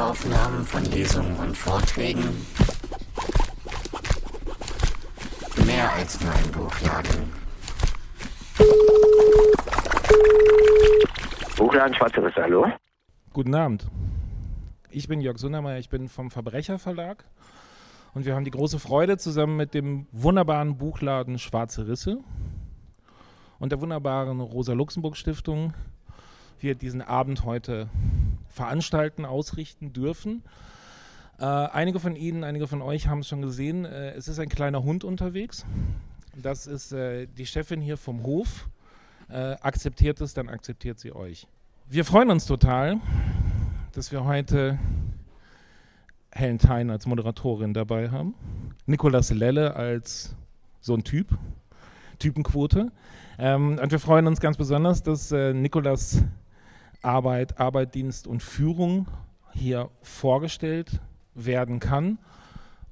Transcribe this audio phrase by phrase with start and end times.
[0.00, 2.24] Audioaufnahmen von Lesungen und Vorträgen.
[5.66, 7.32] Mehr als nur ein Buchladen.
[11.54, 12.66] Buchladen Schwarze Risse, hallo?
[13.34, 13.88] Guten Abend.
[14.88, 17.26] Ich bin Jörg Sundermeier, ich bin vom Verbrecherverlag
[18.14, 22.20] und wir haben die große Freude, zusammen mit dem wunderbaren Buchladen Schwarze Risse
[23.58, 25.74] und der wunderbaren Rosa-Luxemburg-Stiftung
[26.62, 27.88] wir diesen Abend heute
[28.50, 30.42] veranstalten, ausrichten dürfen.
[31.38, 33.84] Äh, einige von Ihnen, einige von euch haben es schon gesehen.
[33.84, 35.64] Äh, es ist ein kleiner Hund unterwegs.
[36.36, 38.68] Das ist äh, die Chefin hier vom Hof.
[39.28, 41.46] Äh, akzeptiert es, dann akzeptiert sie euch.
[41.88, 43.00] Wir freuen uns total,
[43.92, 44.78] dass wir heute
[46.32, 48.34] Helen Thein als Moderatorin dabei haben,
[48.86, 50.34] Nikolas Lelle als
[50.80, 51.36] so ein Typ,
[52.18, 52.92] Typenquote.
[53.38, 56.22] Ähm, und wir freuen uns ganz besonders, dass äh, Nikolas
[57.02, 59.06] Arbeit, Arbeit, Dienst und Führung
[59.52, 61.00] hier vorgestellt
[61.34, 62.18] werden kann.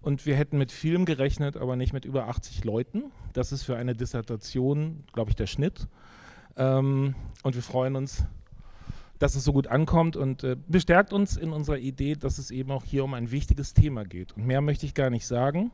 [0.00, 3.04] Und wir hätten mit vielem gerechnet, aber nicht mit über 80 Leuten.
[3.32, 5.88] Das ist für eine Dissertation, glaube ich, der Schnitt.
[6.56, 8.24] Ähm, und wir freuen uns,
[9.18, 12.70] dass es so gut ankommt und äh, bestärkt uns in unserer Idee, dass es eben
[12.70, 14.36] auch hier um ein wichtiges Thema geht.
[14.36, 15.70] Und mehr möchte ich gar nicht sagen.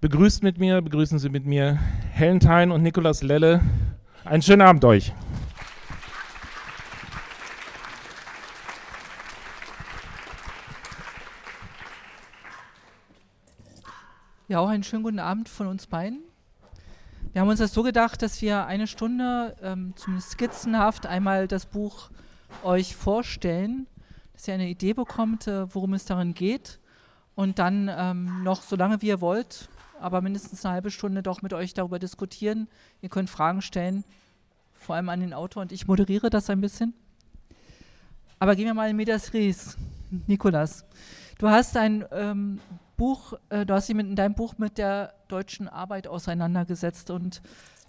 [0.00, 1.78] Begrüßt mit mir, begrüßen Sie mit mir
[2.10, 3.62] Helen Thein und Nikolaus Lelle.
[4.24, 5.14] Einen schönen Abend euch.
[14.48, 16.20] Ja, auch einen schönen guten Abend von uns beiden.
[17.32, 21.66] Wir haben uns das so gedacht, dass wir eine Stunde, ähm, zumindest skizzenhaft, einmal das
[21.66, 22.10] Buch
[22.62, 23.88] euch vorstellen,
[24.34, 26.78] dass ihr eine Idee bekommt, äh, worum es darin geht.
[27.34, 31.52] Und dann ähm, noch, solange wie ihr wollt, aber mindestens eine halbe Stunde doch mit
[31.52, 32.68] euch darüber diskutieren.
[33.02, 34.04] Ihr könnt Fragen stellen,
[34.74, 36.94] vor allem an den Autor und ich moderiere das ein bisschen.
[38.38, 39.76] Aber gehen wir mal in Medias Res.
[40.28, 40.84] Nikolas,
[41.38, 42.60] du hast ein ähm,
[42.96, 47.42] Buch, äh, du hast dich mit, in deinem Buch mit der deutschen Arbeit auseinandergesetzt und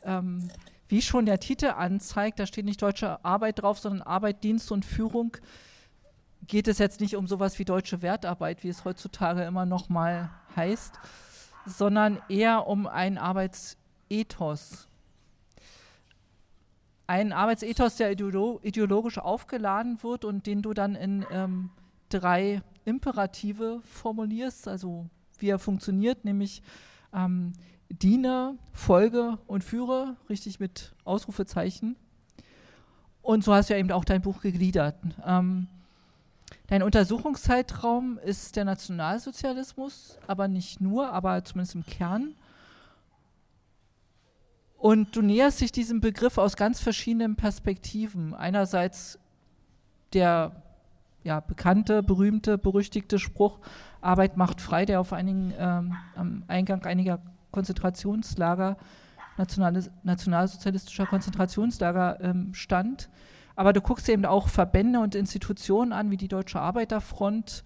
[0.03, 0.49] ähm,
[0.89, 4.85] wie schon der Titel anzeigt, da steht nicht deutsche Arbeit drauf, sondern Arbeit, Dienst und
[4.85, 5.35] Führung,
[6.47, 10.29] geht es jetzt nicht um sowas wie deutsche Wertarbeit, wie es heutzutage immer noch mal
[10.55, 10.93] heißt,
[11.65, 14.87] sondern eher um ein Arbeitsethos.
[17.05, 21.69] Ein Arbeitsethos, der ideologisch aufgeladen wird und den du dann in ähm,
[22.09, 25.09] drei Imperative formulierst, also
[25.39, 26.61] wie er funktioniert, nämlich
[27.13, 27.53] ähm,
[27.89, 31.95] diene, folge und führe, richtig mit Ausrufezeichen.
[33.21, 34.95] Und so hast du ja eben auch dein Buch gegliedert.
[35.25, 35.67] Ähm,
[36.67, 42.35] dein Untersuchungszeitraum ist der Nationalsozialismus, aber nicht nur, aber zumindest im Kern.
[44.77, 48.33] Und du näherst dich diesem Begriff aus ganz verschiedenen Perspektiven.
[48.33, 49.19] Einerseits
[50.13, 50.63] der
[51.27, 53.59] ja, bekannte, berühmte, berüchtigte Spruch,
[53.99, 57.19] Arbeit macht frei, der auf einigen, ähm, am Eingang einiger
[57.51, 58.77] Konzentrationslager,
[60.03, 63.09] nationalsozialistischer Konzentrationslager ähm, stand.
[63.57, 67.65] Aber du guckst eben auch Verbände und Institutionen an, wie die Deutsche Arbeiterfront.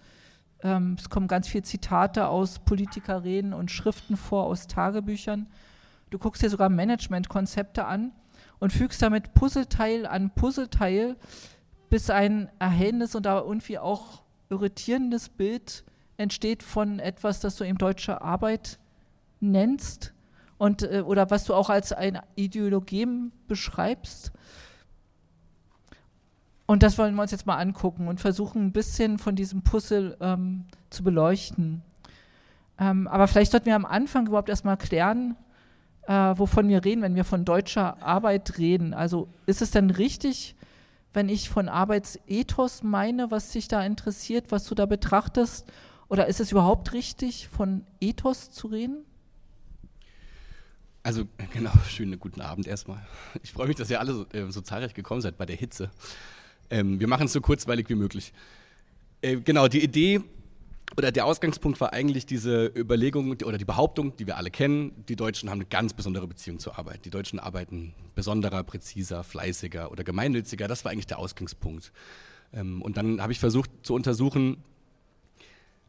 [0.64, 5.46] Ähm, es kommen ganz viele Zitate aus Politikerreden und Schriften vor, aus Tagebüchern.
[6.10, 8.10] Du guckst dir sogar Managementkonzepte an
[8.58, 11.16] und fügst damit Puzzleteil an Puzzleteil,
[11.92, 15.84] bis ein erhellendes und aber irgendwie auch irritierendes Bild
[16.16, 18.78] entsteht von etwas, das du eben deutsche Arbeit
[19.40, 20.14] nennst
[20.56, 24.32] und äh, oder was du auch als ein Ideologem beschreibst.
[26.64, 30.16] Und das wollen wir uns jetzt mal angucken und versuchen ein bisschen von diesem Puzzle
[30.22, 31.82] ähm, zu beleuchten.
[32.78, 35.36] Ähm, aber vielleicht sollten wir am Anfang überhaupt erstmal klären,
[36.06, 38.94] äh, wovon wir reden, wenn wir von deutscher Arbeit reden.
[38.94, 40.56] Also ist es denn richtig,
[41.12, 45.70] wenn ich von Arbeitsethos meine, was dich da interessiert, was du da betrachtest?
[46.08, 49.04] Oder ist es überhaupt richtig, von Ethos zu reden?
[51.02, 53.04] Also genau, schönen guten Abend erstmal.
[53.42, 55.90] Ich freue mich, dass ihr alle so, äh, so zahlreich gekommen seid bei der Hitze.
[56.70, 58.32] Ähm, wir machen es so kurzweilig wie möglich.
[59.20, 60.20] Äh, genau, die Idee
[60.96, 65.16] oder der Ausgangspunkt war eigentlich diese Überlegung oder die Behauptung, die wir alle kennen, die
[65.16, 67.04] Deutschen haben eine ganz besondere Beziehung zur Arbeit.
[67.04, 70.68] Die Deutschen arbeiten besonderer, präziser, fleißiger oder gemeinnütziger.
[70.68, 71.92] Das war eigentlich der Ausgangspunkt.
[72.52, 74.58] Ähm, und dann habe ich versucht zu untersuchen,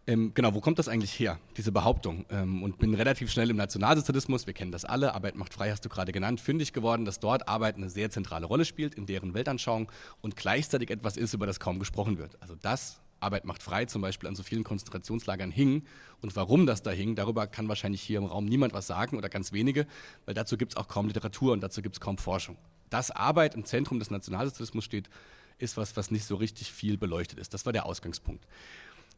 [0.06, 2.26] ähm, genau, wo kommt das eigentlich her, diese Behauptung?
[2.30, 5.86] Ähm, und bin relativ schnell im Nationalsozialismus, wir kennen das alle, Arbeit macht frei, hast
[5.86, 9.34] du gerade genannt, fündig geworden, dass dort Arbeit eine sehr zentrale Rolle spielt in deren
[9.34, 9.90] Weltanschauung
[10.22, 12.36] und gleichzeitig etwas ist, über das kaum gesprochen wird.
[12.42, 15.84] Also das Arbeit macht frei zum Beispiel an so vielen Konzentrationslagern hing.
[16.22, 19.30] Und warum das da hing, darüber kann wahrscheinlich hier im Raum niemand was sagen oder
[19.30, 19.88] ganz wenige,
[20.26, 22.58] weil dazu gibt es auch kaum Literatur und dazu gibt es kaum Forschung.
[22.90, 25.10] Dass Arbeit im Zentrum des Nationalsozialismus steht,
[25.58, 27.54] ist was, was nicht so richtig viel beleuchtet ist.
[27.54, 28.46] Das war der Ausgangspunkt.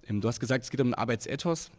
[0.07, 1.71] Ähm, du hast gesagt, es geht um einen Arbeitsethos.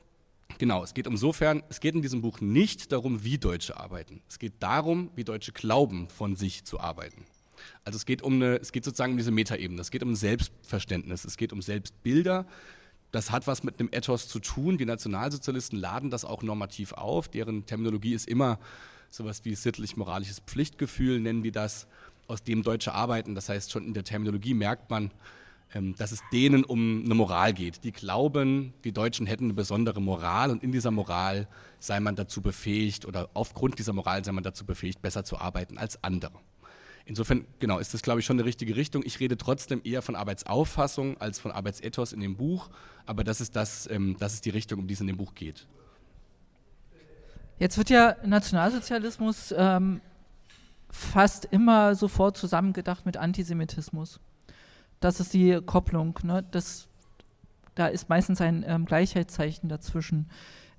[0.58, 4.22] Genau, es geht insofern, es geht in diesem Buch nicht darum, wie Deutsche arbeiten.
[4.28, 7.24] Es geht darum, wie Deutsche glauben, von sich zu arbeiten.
[7.84, 11.24] Also es geht um eine, es geht sozusagen um diese Metaebene, es geht um Selbstverständnis,
[11.24, 12.46] es geht um Selbstbilder.
[13.12, 14.78] Das hat was mit einem Ethos zu tun.
[14.78, 17.28] Die Nationalsozialisten laden das auch normativ auf.
[17.28, 18.58] Deren Terminologie ist immer
[19.10, 21.86] sowas wie sittlich-moralisches Pflichtgefühl, nennen die das,
[22.28, 23.34] aus dem Deutsche arbeiten.
[23.34, 25.12] Das heißt, schon in der Terminologie merkt man,
[25.74, 27.84] ähm, dass es denen um eine Moral geht.
[27.84, 31.48] Die glauben, die Deutschen hätten eine besondere Moral und in dieser Moral
[31.78, 35.78] sei man dazu befähigt oder aufgrund dieser Moral sei man dazu befähigt, besser zu arbeiten
[35.78, 36.34] als andere.
[37.08, 39.02] Insofern, genau, ist das, glaube ich, schon eine richtige Richtung.
[39.06, 42.68] Ich rede trotzdem eher von Arbeitsauffassung als von Arbeitsethos in dem Buch,
[43.06, 45.34] aber das ist, das, ähm, das ist die Richtung, um die es in dem Buch
[45.34, 45.68] geht.
[47.60, 50.00] Jetzt wird ja Nationalsozialismus ähm,
[50.90, 54.18] fast immer sofort zusammengedacht mit Antisemitismus.
[54.98, 56.18] Das ist die Kopplung.
[56.24, 56.44] Ne?
[56.50, 56.88] Das,
[57.76, 60.28] da ist meistens ein ähm, Gleichheitszeichen dazwischen.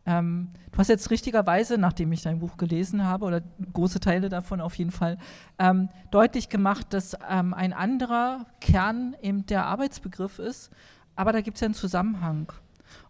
[0.07, 3.41] Ähm, du hast jetzt richtigerweise, nachdem ich dein Buch gelesen habe, oder
[3.73, 5.17] große Teile davon auf jeden Fall,
[5.59, 10.71] ähm, deutlich gemacht, dass ähm, ein anderer Kern eben der Arbeitsbegriff ist,
[11.17, 12.53] aber da gibt es ja einen Zusammenhang.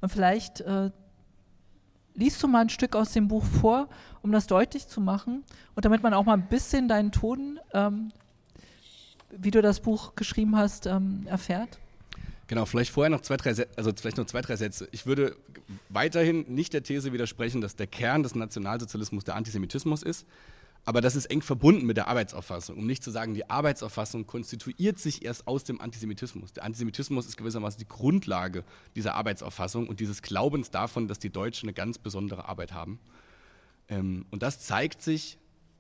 [0.02, 0.90] Und vielleicht äh,
[2.16, 3.90] liest du mal ein Stück aus dem Buch vor,
[4.24, 5.44] um das deutlich zu machen
[5.76, 8.12] und damit man auch mal ein bisschen deinen Ton, ähm,
[9.30, 11.78] wie du das Buch geschrieben hast, ähm, erfährt.
[12.48, 14.88] Genau, vielleicht vorher noch zwei, drei Sätze, also vielleicht noch zwei, drei Sätze.
[14.92, 15.36] Ich würde
[15.90, 20.26] weiterhin nicht der These widersprechen, dass der Kern des Nationalsozialismus der Antisemitismus ist,
[20.86, 22.78] aber das ist eng verbunden mit der Arbeitsauffassung.
[22.78, 26.54] Um nicht zu sagen, die Arbeitsauffassung konstituiert sich erst aus dem Antisemitismus.
[26.54, 28.64] Der Antisemitismus ist gewissermaßen die Grundlage
[28.96, 33.00] dieser Arbeitsauffassung und dieses Glaubens davon, dass die Deutschen eine ganz besondere Arbeit haben.
[33.90, 35.38] Ähm, und das zeigt sich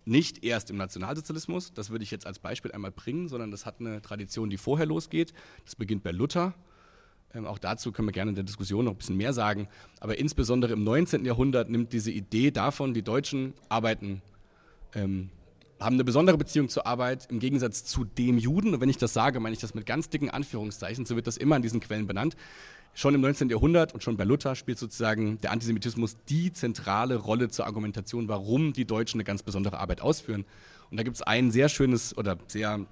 [0.07, 3.79] nicht erst im Nationalsozialismus, das würde ich jetzt als Beispiel einmal bringen, sondern das hat
[3.79, 5.33] eine Tradition, die vorher losgeht.
[5.65, 6.53] Das beginnt bei Luther.
[7.33, 9.67] Ähm, auch dazu können wir gerne in der Diskussion noch ein bisschen mehr sagen.
[9.99, 11.25] Aber insbesondere im 19.
[11.25, 14.21] Jahrhundert nimmt diese Idee davon, die Deutschen arbeiten,
[14.95, 15.29] ähm,
[15.79, 18.73] haben eine besondere Beziehung zur Arbeit im Gegensatz zu dem Juden.
[18.73, 21.05] Und wenn ich das sage, meine ich das mit ganz dicken Anführungszeichen.
[21.05, 22.35] So wird das immer in diesen Quellen benannt
[22.93, 23.49] schon im 19.
[23.49, 28.73] Jahrhundert und schon bei Luther spielt sozusagen der Antisemitismus die zentrale Rolle zur Argumentation, warum
[28.73, 30.45] die Deutschen eine ganz besondere Arbeit ausführen.
[30.89, 32.85] Und da gibt es ein sehr schönes oder sehr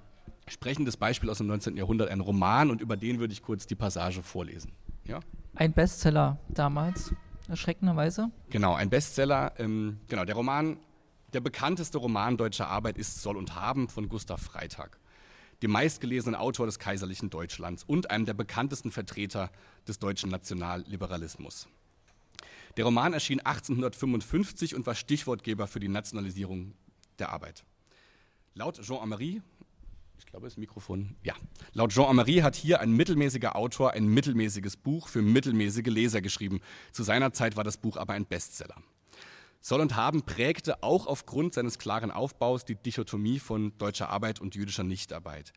[0.48, 1.76] sprechendes Beispiel aus dem 19.
[1.76, 4.72] Jahrhundert, ein Roman, und über den würde ich kurz die Passage vorlesen.
[5.04, 5.20] Ja?
[5.54, 7.12] Ein Bestseller damals,
[7.48, 8.30] erschreckenderweise.
[8.50, 9.54] Genau, ein Bestseller.
[9.58, 10.78] Ähm, genau, der Roman,
[11.32, 14.98] der bekannteste Roman deutscher Arbeit ist Soll und Haben von Gustav Freitag
[15.62, 19.50] dem meistgelesenen Autor des kaiserlichen Deutschlands und einem der bekanntesten Vertreter
[19.88, 21.68] des deutschen Nationalliberalismus.
[22.76, 26.74] Der Roman erschien 1855 und war Stichwortgeber für die Nationalisierung
[27.18, 27.64] der Arbeit.
[28.54, 29.40] Laut Jean Amery,
[30.18, 31.34] ich glaube, das Mikrofon, ja.
[31.72, 36.60] Laut Jean Amery hat hier ein mittelmäßiger Autor ein mittelmäßiges Buch für mittelmäßige Leser geschrieben.
[36.92, 38.76] Zu seiner Zeit war das Buch aber ein Bestseller.
[39.60, 44.54] Soll und Haben prägte auch aufgrund seines klaren Aufbaus die Dichotomie von deutscher Arbeit und
[44.54, 45.52] jüdischer Nichtarbeit.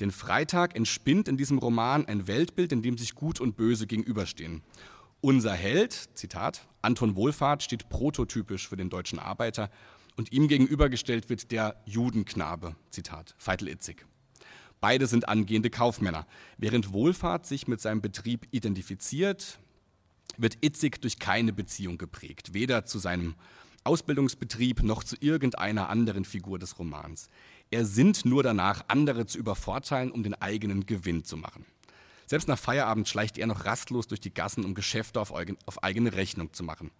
[0.00, 4.62] Denn Freitag entspinnt in diesem Roman ein Weltbild, in dem sich Gut und Böse gegenüberstehen.
[5.20, 9.70] Unser Held, Zitat, Anton Wohlfahrt, steht prototypisch für den deutschen Arbeiter
[10.16, 14.04] und ihm gegenübergestellt wird der Judenknabe, Zitat, Feitel Itzig.
[14.80, 16.26] Beide sind angehende Kaufmänner.
[16.58, 19.58] Während Wohlfahrt sich mit seinem Betrieb identifiziert,
[20.36, 23.34] wird Itzig durch keine Beziehung geprägt, weder zu seinem
[23.84, 27.28] Ausbildungsbetrieb noch zu irgendeiner anderen Figur des Romans.
[27.70, 31.66] Er sinnt nur danach, andere zu übervorteilen, um den eigenen Gewinn zu machen.
[32.26, 35.32] Selbst nach Feierabend schleicht er noch rastlos durch die Gassen, um Geschäfte auf,
[35.82, 36.90] eigene Rechnung zu machen.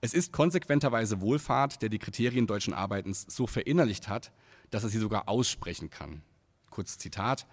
[0.00, 4.32] Es ist konsequenterweise Wohlfahrt, der die Kriterien deutschen Arbeitens so verinnerlicht hat,
[4.70, 6.22] dass er sie sogar aussprechen kann.
[6.70, 7.46] Kurz Zitat.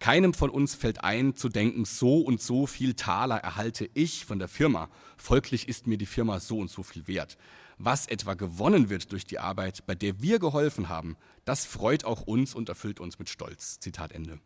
[0.00, 4.38] Keinem von uns fällt ein, zu denken, so und so viel Taler erhalte ich von
[4.38, 4.88] der Firma.
[5.18, 7.36] Folglich ist mir die Firma so und so viel wert.
[7.76, 12.22] Was etwa gewonnen wird durch die Arbeit, bei der wir geholfen haben, das freut auch
[12.22, 13.78] uns und erfüllt uns mit Stolz.
[13.78, 14.40] Zitat Ende.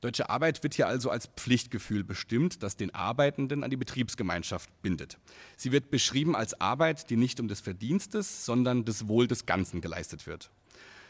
[0.00, 5.18] Deutsche Arbeit wird hier also als Pflichtgefühl bestimmt, das den Arbeitenden an die Betriebsgemeinschaft bindet.
[5.56, 9.80] Sie wird beschrieben als Arbeit, die nicht um des Verdienstes, sondern des Wohl des Ganzen
[9.80, 10.50] geleistet wird.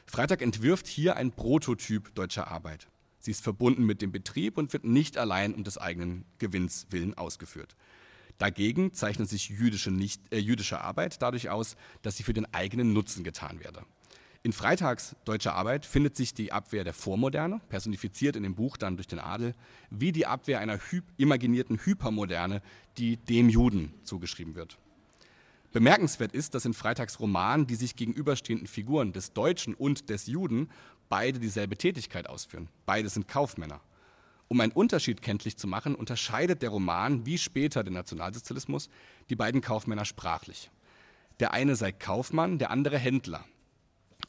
[0.06, 2.88] Freitag entwirft hier ein Prototyp deutscher Arbeit.
[3.22, 7.14] Sie ist verbunden mit dem Betrieb und wird nicht allein um des eigenen Gewinns willen
[7.14, 7.76] ausgeführt.
[8.38, 12.92] Dagegen zeichnet sich jüdische, nicht, äh, jüdische Arbeit dadurch aus, dass sie für den eigenen
[12.92, 13.84] Nutzen getan werde.
[14.42, 18.96] In Freitags deutscher Arbeit findet sich die Abwehr der Vormoderne, personifiziert in dem Buch dann
[18.96, 19.54] durch den Adel,
[19.90, 22.60] wie die Abwehr einer hy imaginierten Hypermoderne,
[22.98, 24.78] die dem Juden zugeschrieben wird.
[25.72, 30.68] Bemerkenswert ist, dass in Freitags Roman die sich gegenüberstehenden Figuren des Deutschen und des Juden
[31.12, 32.70] beide dieselbe Tätigkeit ausführen.
[32.86, 33.82] Beide sind Kaufmänner.
[34.48, 38.88] Um einen Unterschied kenntlich zu machen, unterscheidet der Roman, wie später der Nationalsozialismus,
[39.28, 40.70] die beiden Kaufmänner sprachlich.
[41.38, 43.44] Der eine sei Kaufmann, der andere Händler.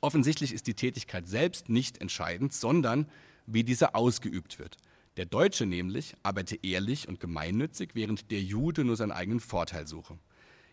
[0.02, 3.10] Offensichtlich ist die Tätigkeit selbst nicht entscheidend, sondern
[3.46, 4.76] wie diese ausgeübt wird.
[5.16, 10.20] Der Deutsche nämlich arbeite ehrlich und gemeinnützig, während der Jude nur seinen eigenen Vorteil suche.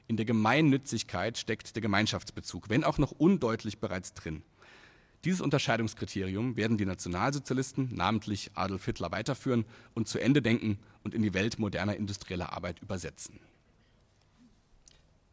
[0.09, 4.43] In der Gemeinnützigkeit steckt der Gemeinschaftsbezug, wenn auch noch undeutlich bereits drin.
[5.24, 11.20] Dieses Unterscheidungskriterium werden die Nationalsozialisten, namentlich Adolf Hitler, weiterführen und zu Ende denken und in
[11.20, 13.38] die Welt moderner industrieller Arbeit übersetzen.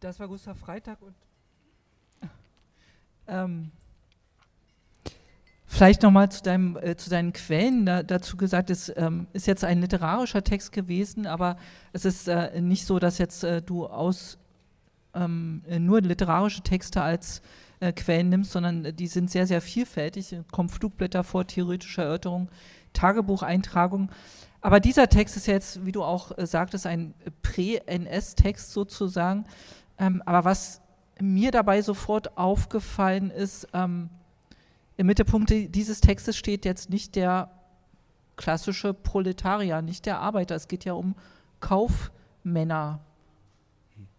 [0.01, 1.15] Das war Gustav Freitag und
[3.27, 3.72] ähm,
[5.65, 9.82] vielleicht nochmal zu, äh, zu deinen Quellen da, dazu gesagt, es ähm, ist jetzt ein
[9.82, 11.58] literarischer Text gewesen, aber
[11.94, 14.38] es ist äh, nicht so, dass jetzt äh, du aus
[15.13, 17.41] ähm, nur literarische Texte als
[17.80, 20.34] äh, Quellen nimmst, sondern die sind sehr, sehr vielfältig.
[20.34, 22.50] Es kommen Flugblätter vor, theoretische Erörterungen,
[22.94, 24.10] Tagebucheintragungen.
[24.62, 29.46] Aber dieser Text ist jetzt, wie du auch äh, sagtest, ein Prä-NS-Text sozusagen.
[30.00, 30.82] Ähm, aber was
[31.20, 34.10] mir dabei sofort aufgefallen ist, ähm,
[34.98, 37.52] im Mittelpunkt dieses Textes steht jetzt nicht der
[38.36, 40.56] klassische Proletarier, nicht der Arbeiter.
[40.56, 41.16] Es geht ja um
[41.60, 43.00] Kaufmänner.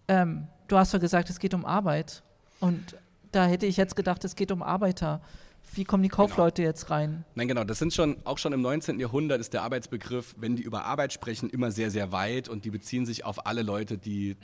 [0.06, 2.22] Ähm, du hast ja gesagt, es geht um Arbeit.
[2.60, 2.96] Und
[3.32, 5.20] da hätte ich jetzt gedacht, es geht um Arbeiter.
[5.74, 6.70] Wie kommen die Kaufleute genau.
[6.70, 7.24] jetzt rein?
[7.34, 7.64] Nein, genau.
[7.64, 8.98] Das sind schon, auch schon im 19.
[9.00, 12.70] Jahrhundert ist der Arbeitsbegriff, wenn die über Arbeit sprechen, immer sehr, sehr weit und die
[12.70, 14.36] beziehen sich auf alle Leute, die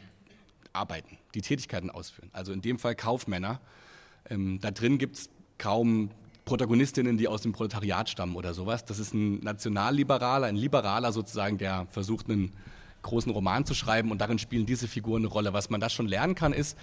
[0.72, 2.30] arbeiten, die Tätigkeiten ausführen.
[2.32, 3.60] Also in dem Fall Kaufmänner.
[4.28, 6.10] Ähm, da drin gibt es kaum
[6.44, 8.84] Protagonistinnen, die aus dem Proletariat stammen oder sowas.
[8.84, 12.52] Das ist ein Nationalliberaler, ein Liberaler sozusagen, der versucht, einen
[13.02, 15.52] großen Roman zu schreiben und darin spielen diese Figuren eine Rolle.
[15.52, 16.76] Was man da schon lernen kann, ist,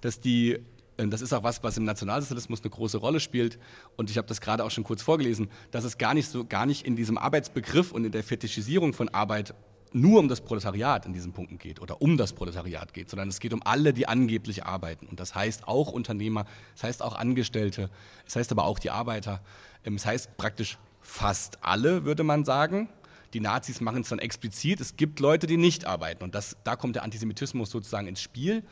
[0.00, 0.58] dass die
[0.96, 3.58] das ist auch was, was im Nationalsozialismus eine große Rolle spielt.
[3.96, 6.66] Und ich habe das gerade auch schon kurz vorgelesen, dass es gar nicht so, gar
[6.66, 9.54] nicht in diesem Arbeitsbegriff und in der Fetischisierung von Arbeit
[9.92, 13.40] nur um das Proletariat in diesen Punkten geht oder um das Proletariat geht, sondern es
[13.40, 15.06] geht um alle, die angeblich arbeiten.
[15.06, 18.90] Und das heißt auch Unternehmer, das heißt auch Angestellte, es das heißt aber auch die
[18.90, 19.40] Arbeiter.
[19.84, 22.88] Ähm, es heißt praktisch fast alle, würde man sagen.
[23.32, 24.80] Die Nazis machen es dann explizit.
[24.80, 26.24] Es gibt Leute, die nicht arbeiten.
[26.24, 28.62] Und das, da kommt der Antisemitismus sozusagen ins Spiel,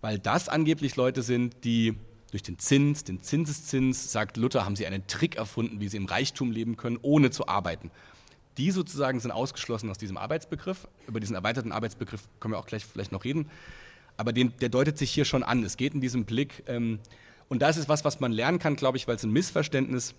[0.00, 1.96] weil das angeblich Leute sind, die
[2.30, 6.06] durch den Zins, den Zinseszins, sagt Luther, haben sie einen Trick erfunden, wie sie im
[6.06, 7.90] Reichtum leben können, ohne zu arbeiten.
[8.56, 10.86] Die sozusagen sind ausgeschlossen aus diesem Arbeitsbegriff.
[11.06, 13.50] Über diesen erweiterten Arbeitsbegriff können wir auch gleich vielleicht noch reden.
[14.16, 15.64] Aber den, der deutet sich hier schon an.
[15.64, 16.62] Es geht in diesem Blick.
[16.66, 16.98] Ähm,
[17.48, 20.14] und das ist was, was man lernen kann, glaube ich, weil es ein Missverständnis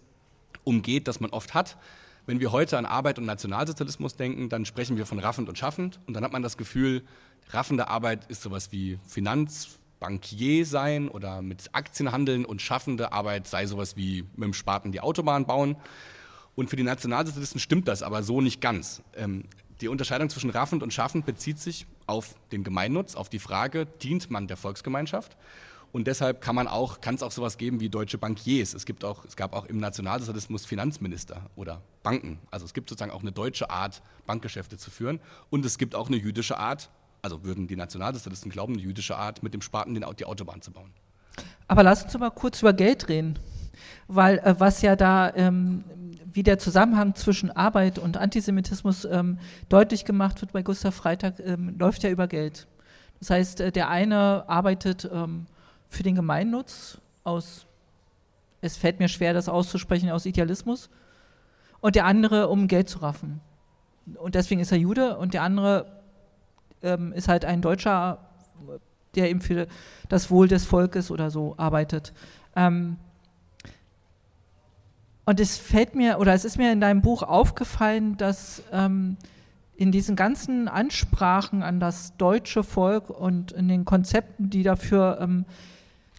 [0.63, 1.77] umgeht, das man oft hat.
[2.25, 5.99] Wenn wir heute an Arbeit und Nationalsozialismus denken, dann sprechen wir von raffend und schaffend.
[6.05, 7.03] Und dann hat man das Gefühl,
[7.49, 13.65] raffende Arbeit ist sowas wie Finanzbankier sein oder mit Aktien handeln und schaffende Arbeit sei
[13.65, 15.77] sowas wie mit dem Spaten die Autobahn bauen.
[16.55, 19.01] Und für die Nationalsozialisten stimmt das aber so nicht ganz.
[19.15, 19.45] Ähm,
[19.81, 24.29] die Unterscheidung zwischen raffend und schaffend bezieht sich auf den Gemeinnutz, auf die Frage, dient
[24.29, 25.35] man der Volksgemeinschaft?
[25.91, 28.73] Und deshalb kann man auch, kann es auch sowas geben wie deutsche Bankiers.
[28.73, 32.39] Es gibt auch, es gab auch im Nationalsozialismus Finanzminister oder Banken.
[32.49, 35.19] Also es gibt sozusagen auch eine deutsche Art, Bankgeschäfte zu führen.
[35.49, 36.89] Und es gibt auch eine jüdische Art,
[37.21, 40.91] also würden die Nationalsozialisten glauben, eine jüdische Art, mit dem Spaten die Autobahn zu bauen.
[41.67, 43.37] Aber lass uns mal kurz über Geld reden.
[44.07, 45.83] Weil äh, was ja da, ähm,
[46.33, 51.75] wie der Zusammenhang zwischen Arbeit und Antisemitismus ähm, deutlich gemacht wird bei Gustav Freitag, ähm,
[51.77, 52.67] läuft ja über Geld.
[53.19, 55.47] Das heißt, äh, der eine arbeitet ähm,
[55.91, 57.67] für den Gemeinnutz aus,
[58.61, 60.89] es fällt mir schwer, das auszusprechen, aus Idealismus,
[61.81, 63.41] und der andere, um Geld zu raffen.
[64.15, 66.01] Und deswegen ist er Jude und der andere
[66.81, 68.19] ähm, ist halt ein Deutscher,
[69.15, 69.67] der eben für
[70.07, 72.13] das Wohl des Volkes oder so arbeitet.
[72.55, 72.97] Ähm,
[75.25, 79.17] und es fällt mir, oder es ist mir in deinem Buch aufgefallen, dass ähm,
[79.75, 85.45] in diesen ganzen Ansprachen an das deutsche Volk und in den Konzepten, die dafür ähm,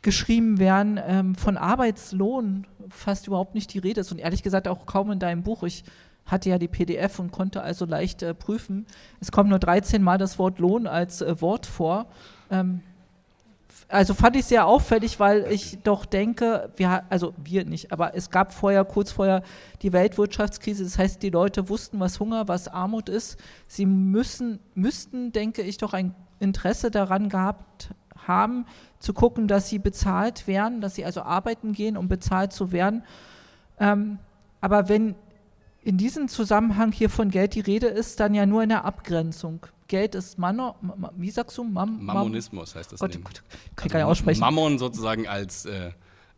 [0.03, 4.87] geschrieben werden, ähm, von Arbeitslohn fast überhaupt nicht die Rede ist und ehrlich gesagt auch
[4.87, 5.63] kaum in deinem Buch.
[5.63, 5.85] Ich
[6.27, 8.87] hatte ja die PDF und konnte also leicht äh, prüfen.
[9.21, 12.07] Es kommt nur 13 Mal das Wort Lohn als äh, Wort vor.
[12.51, 12.81] Ähm,
[13.89, 18.31] also fand ich sehr auffällig, weil ich doch denke, wir, also wir nicht, aber es
[18.31, 19.43] gab vorher, kurz vorher
[19.83, 20.85] die Weltwirtschaftskrise.
[20.85, 23.39] Das heißt, die Leute wussten, was Hunger, was Armut ist.
[23.67, 27.91] Sie müssen, müssten, denke ich, doch ein Interesse daran gehabt
[28.27, 28.67] haben,
[28.99, 33.05] zu gucken, dass sie bezahlt werden, dass sie also arbeiten gehen, um bezahlt zu werden.
[33.79, 34.19] Ähm,
[34.61, 35.15] aber wenn
[35.83, 39.67] in diesem Zusammenhang hier von Geld die Rede ist, dann ja nur in der Abgrenzung.
[39.89, 40.77] Geld ist Manno,
[41.17, 41.65] wie sagst du?
[41.65, 43.01] Mam, Mammonismus heißt das.
[43.01, 43.43] Gott, in Gott,
[43.77, 44.41] kann ich gar nicht aussprechen.
[44.41, 45.91] Mammon sozusagen als, äh,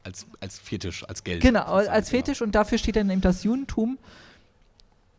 [0.03, 1.43] als, als Fetisch, als Geld.
[1.43, 2.23] Genau, als genau.
[2.23, 3.99] Fetisch und dafür steht dann eben das Judentum.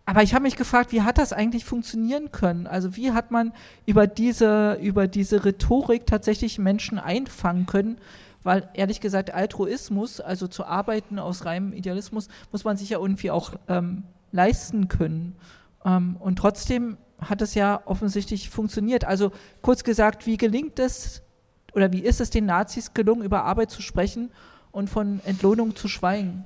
[0.05, 2.67] Aber ich habe mich gefragt, wie hat das eigentlich funktionieren können?
[2.67, 3.53] Also wie hat man
[3.87, 7.97] über diese, über diese Rhetorik tatsächlich Menschen einfangen können?
[8.43, 13.31] Weil ehrlich gesagt, Altruismus, also zu arbeiten aus reinem Idealismus, muss man sich ja irgendwie
[13.31, 15.35] auch ähm, leisten können.
[15.83, 19.05] Ähm, und trotzdem hat es ja offensichtlich funktioniert.
[19.05, 19.31] Also
[19.63, 21.23] kurz gesagt, wie gelingt es
[21.73, 24.29] oder wie ist es den Nazis gelungen, über Arbeit zu sprechen
[24.71, 26.45] und von Entlohnung zu schweigen?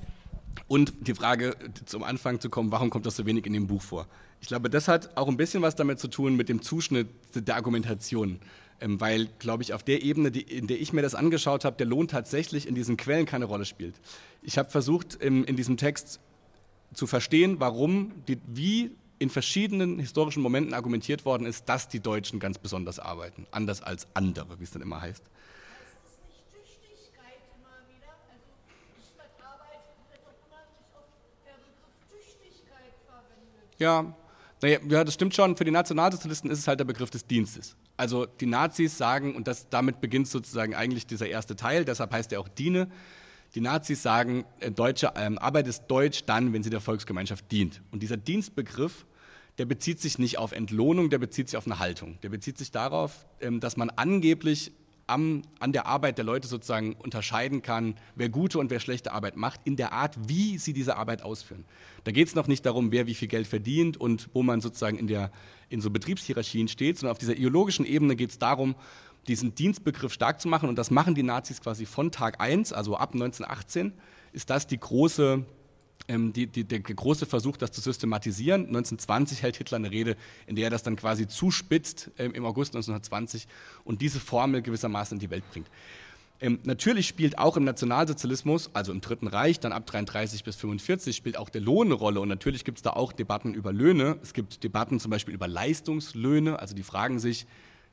[0.67, 3.81] Und die Frage zum Anfang zu kommen, warum kommt das so wenig in dem Buch
[3.81, 4.07] vor?
[4.41, 7.55] Ich glaube, das hat auch ein bisschen was damit zu tun mit dem Zuschnitt der
[7.55, 8.39] Argumentation.
[8.81, 11.85] Ähm, weil, glaube ich, auf der Ebene, in der ich mir das angeschaut habe, der
[11.85, 13.95] Lohn tatsächlich in diesen Quellen keine Rolle spielt.
[14.41, 16.21] Ich habe versucht, in diesem Text
[16.93, 18.13] zu verstehen, warum,
[18.47, 23.45] wie in verschiedenen historischen Momenten argumentiert worden ist, dass die Deutschen ganz besonders arbeiten.
[23.51, 25.23] Anders als andere, wie es dann immer heißt.
[25.23, 28.15] ist nicht Tüchtigkeit immer wieder.
[28.31, 28.47] Also
[29.03, 31.11] statt Arbeit wird doch unheimlich oft
[31.45, 33.68] der Begriff Tüchtigkeit verwendet.
[33.79, 34.13] Ja,
[34.61, 35.55] naja, ja, das stimmt schon.
[35.55, 37.75] Für die Nationalsozialisten ist es halt der Begriff des Dienstes.
[37.95, 42.31] Also die Nazis sagen, und das, damit beginnt sozusagen eigentlich dieser erste Teil, deshalb heißt
[42.33, 42.89] er auch Diene.
[43.55, 47.81] Die Nazis sagen, äh, deutsche ähm, Arbeit ist deutsch dann, wenn sie der Volksgemeinschaft dient.
[47.91, 49.05] Und dieser Dienstbegriff,
[49.57, 52.19] der bezieht sich nicht auf Entlohnung, der bezieht sich auf eine Haltung.
[52.21, 54.73] Der bezieht sich darauf, ähm, dass man angeblich
[55.09, 59.35] am, an der Arbeit der Leute sozusagen unterscheiden kann, wer gute und wer schlechte Arbeit
[59.35, 61.65] macht, in der Art, wie sie diese Arbeit ausführen.
[62.03, 64.97] Da geht es noch nicht darum, wer wie viel Geld verdient und wo man sozusagen
[64.97, 65.31] in, der,
[65.69, 68.75] in so Betriebshierarchien steht, sondern auf dieser ideologischen Ebene geht es darum,
[69.27, 70.69] diesen Dienstbegriff stark zu machen.
[70.69, 73.93] Und das machen die Nazis quasi von Tag 1, also ab 1918,
[74.31, 75.45] ist das die große
[76.09, 78.61] ähm, die, die, der große Versuch, das zu systematisieren.
[78.67, 82.75] 1920 hält Hitler eine Rede, in der er das dann quasi zuspitzt ähm, im August
[82.75, 83.47] 1920
[83.85, 85.69] und diese Formel gewissermaßen in die Welt bringt.
[86.41, 91.15] Ähm, natürlich spielt auch im Nationalsozialismus, also im Dritten Reich, dann ab 33 bis 45,
[91.15, 92.21] spielt auch der Lohn eine Rolle.
[92.21, 94.17] Und natürlich gibt es da auch Debatten über Löhne.
[94.23, 96.59] Es gibt Debatten zum Beispiel über Leistungslöhne.
[96.59, 97.45] Also die fragen sich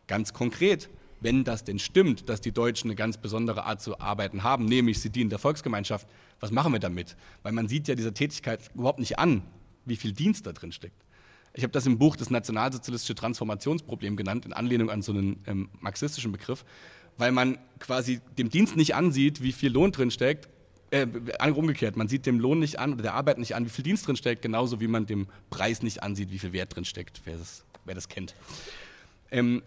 [0.06, 0.88] ganz konkret,
[1.20, 5.00] wenn das denn stimmt, dass die Deutschen eine ganz besondere Art zu arbeiten haben, nämlich
[5.00, 6.06] sie dienen der Volksgemeinschaft,
[6.40, 7.16] was machen wir damit?
[7.42, 9.42] Weil man sieht ja dieser Tätigkeit überhaupt nicht an,
[9.84, 11.02] wie viel Dienst da drin steckt.
[11.54, 15.70] Ich habe das im Buch das nationalsozialistische Transformationsproblem genannt, in Anlehnung an so einen ähm,
[15.80, 16.66] marxistischen Begriff,
[17.16, 20.50] weil man quasi dem Dienst nicht ansieht, wie viel Lohn drin steckt,
[20.90, 21.06] äh,
[21.50, 24.06] umgekehrt, man sieht dem Lohn nicht an oder der Arbeit nicht an, wie viel Dienst
[24.06, 27.36] drin steckt, genauso wie man dem Preis nicht ansieht, wie viel Wert drin steckt, wer
[27.36, 28.34] das, wer das kennt.
[29.30, 29.62] Ähm,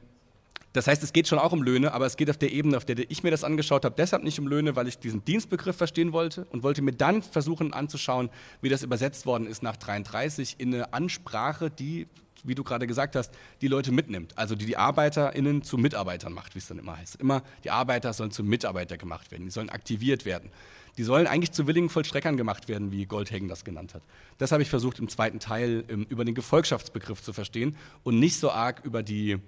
[0.73, 2.85] das heißt, es geht schon auch um Löhne, aber es geht auf der Ebene, auf
[2.85, 6.13] der ich mir das angeschaut habe, deshalb nicht um Löhne, weil ich diesen Dienstbegriff verstehen
[6.13, 8.29] wollte und wollte mir dann versuchen anzuschauen,
[8.61, 12.07] wie das übersetzt worden ist nach 33 in eine Ansprache, die,
[12.43, 14.37] wie du gerade gesagt hast, die Leute mitnimmt.
[14.37, 17.15] Also die die ArbeiterInnen zu Mitarbeitern macht, wie es dann immer heißt.
[17.15, 20.51] Immer die Arbeiter sollen zu Mitarbeiter gemacht werden, die sollen aktiviert werden.
[20.97, 24.03] Die sollen eigentlich zu willigen Vollstreckern gemacht werden, wie Goldhagen das genannt hat.
[24.37, 28.51] Das habe ich versucht im zweiten Teil über den Gefolgschaftsbegriff zu verstehen und nicht so
[28.51, 29.39] arg über die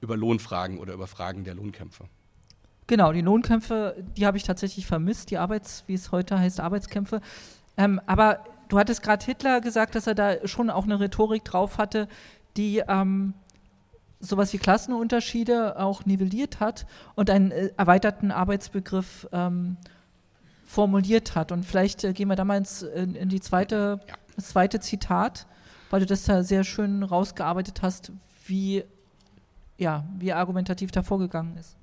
[0.00, 2.04] über Lohnfragen oder über Fragen der Lohnkämpfe.
[2.86, 7.20] Genau, die Lohnkämpfe, die habe ich tatsächlich vermisst, die Arbeits, wie es heute heißt, Arbeitskämpfe.
[7.76, 11.78] Ähm, aber du hattest gerade Hitler gesagt, dass er da schon auch eine Rhetorik drauf
[11.78, 12.08] hatte,
[12.56, 13.34] die ähm,
[14.18, 19.76] sowas wie Klassenunterschiede auch nivelliert hat und einen äh, erweiterten Arbeitsbegriff ähm,
[20.66, 21.52] formuliert hat.
[21.52, 24.14] Und vielleicht äh, gehen wir da mal ins, in, in die zweite, Ja.
[24.36, 25.46] das zweite Zitat,
[25.90, 28.12] weil du das da sehr schön rausgearbeitet hast,
[28.46, 28.84] wie,
[29.80, 31.76] ja, wie er argumentativ da vorgegangen ist.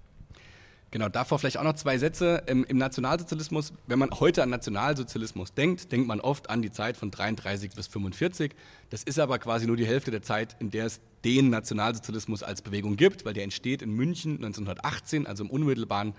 [0.89, 2.43] Genau, davor vielleicht auch noch zwei Sätze.
[2.45, 6.95] Im, Im Nationalsozialismus, wenn man heute an Nationalsozialismus denkt, denkt man oft an die Zeit
[6.95, 8.55] von 33 bis 45.
[8.89, 12.61] Das ist aber quasi nur die Hälfte der Zeit, in der es den Nationalsozialismus als
[12.61, 16.13] Bewegung gibt, weil der entsteht in München 1918, also im unmittelbaren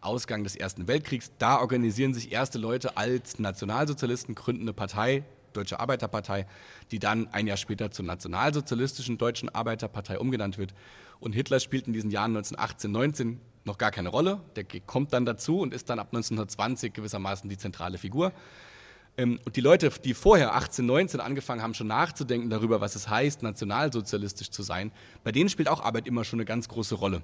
[0.00, 1.30] Ausgang des Ersten Weltkriegs.
[1.38, 6.46] Da organisieren sich erste Leute als Nationalsozialisten, gründen eine Partei, Deutsche Arbeiterpartei,
[6.90, 10.74] die dann ein Jahr später zur Nationalsozialistischen Deutschen Arbeiterpartei umgenannt wird.
[11.24, 14.42] Und Hitler spielt in diesen Jahren 1918, 19 noch gar keine Rolle.
[14.56, 18.30] Der kommt dann dazu und ist dann ab 1920 gewissermaßen die zentrale Figur.
[19.16, 23.08] Ähm, und die Leute, die vorher 18, 19 angefangen haben, schon nachzudenken darüber, was es
[23.08, 27.22] heißt, nationalsozialistisch zu sein, bei denen spielt auch Arbeit immer schon eine ganz große Rolle.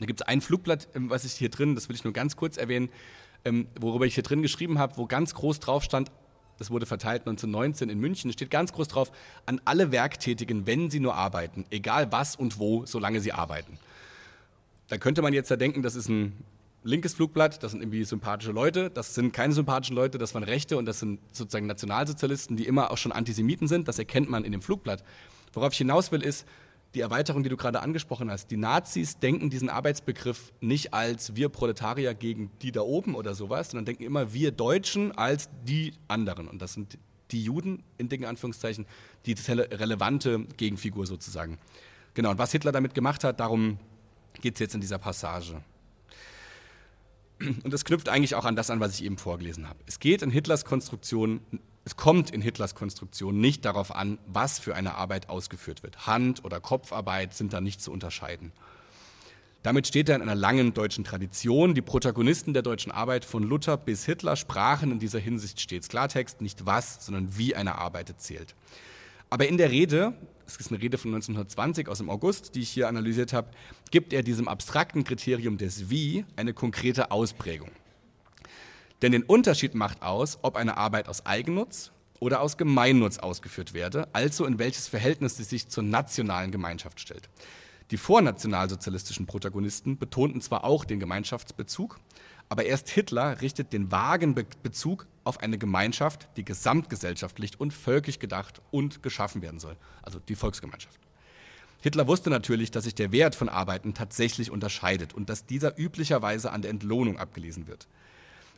[0.00, 2.34] Da gibt es ein Flugblatt, ähm, was ich hier drin, das will ich nur ganz
[2.34, 2.88] kurz erwähnen,
[3.44, 6.10] ähm, worüber ich hier drin geschrieben habe, wo ganz groß drauf stand,
[6.58, 9.12] das wurde verteilt 1919 in München, steht ganz groß drauf,
[9.46, 13.78] an alle Werktätigen, wenn sie nur arbeiten, egal was und wo, solange sie arbeiten.
[14.88, 16.32] Da könnte man jetzt ja denken, das ist ein
[16.82, 20.76] linkes Flugblatt, das sind irgendwie sympathische Leute, das sind keine sympathischen Leute, das waren Rechte
[20.76, 24.52] und das sind sozusagen Nationalsozialisten, die immer auch schon Antisemiten sind, das erkennt man in
[24.52, 25.04] dem Flugblatt.
[25.52, 26.46] Worauf ich hinaus will, ist,
[26.94, 31.48] die Erweiterung, die du gerade angesprochen hast, die Nazis denken diesen Arbeitsbegriff nicht als wir
[31.48, 36.48] Proletarier gegen die da oben oder sowas, sondern denken immer wir Deutschen als die anderen.
[36.48, 36.98] Und das sind
[37.30, 38.86] die Juden, in dicken Anführungszeichen,
[39.26, 41.58] die relevante Gegenfigur sozusagen.
[42.14, 43.78] Genau, und was Hitler damit gemacht hat, darum
[44.40, 45.60] geht es jetzt in dieser Passage.
[47.40, 49.78] Und das knüpft eigentlich auch an das an, was ich eben vorgelesen habe.
[49.86, 51.40] Es geht in Hitlers Konstruktion
[51.88, 56.06] es kommt in Hitlers Konstruktion nicht darauf an, was für eine Arbeit ausgeführt wird.
[56.06, 58.52] Hand- oder Kopfarbeit sind da nicht zu unterscheiden.
[59.62, 61.74] Damit steht er in einer langen deutschen Tradition.
[61.74, 66.42] Die Protagonisten der deutschen Arbeit von Luther bis Hitler sprachen in dieser Hinsicht stets Klartext,
[66.42, 68.54] nicht was, sondern wie eine Arbeit zählt.
[69.30, 70.12] Aber in der Rede,
[70.48, 73.50] es ist eine Rede von 1920 aus dem August, die ich hier analysiert habe,
[73.90, 77.70] gibt er diesem abstrakten Kriterium des Wie eine konkrete Ausprägung.
[79.02, 84.08] Denn den Unterschied macht aus, ob eine Arbeit aus Eigennutz oder aus Gemeinnutz ausgeführt werde,
[84.14, 87.28] also in welches Verhältnis sie sich zur nationalen Gemeinschaft stellt.
[87.90, 92.00] Die vornationalsozialistischen Protagonisten betonten zwar auch den Gemeinschaftsbezug,
[92.48, 98.18] aber erst Hitler richtet den vagen Be Bezug auf eine Gemeinschaft, die gesamtgesellschaftlich und völkisch
[98.18, 100.98] gedacht und geschaffen werden soll, also die Volksgemeinschaft.
[101.80, 106.50] Hitler wusste natürlich, dass sich der Wert von Arbeiten tatsächlich unterscheidet und dass dieser üblicherweise
[106.50, 107.86] an der Entlohnung abgelesen wird.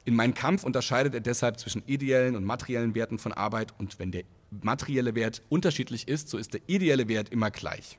[0.04, 4.12] In meinem Kampf unterscheidet er deshalb zwischen ideellen und materiellen Werten von Arbeit und wenn
[4.12, 4.22] der
[4.62, 7.98] materielle Wert unterschiedlich ist, so ist der ideelle Wert immer gleich.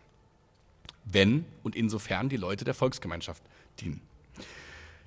[1.03, 3.43] Wenn und insofern die Leute der Volksgemeinschaft
[3.79, 4.01] dienen.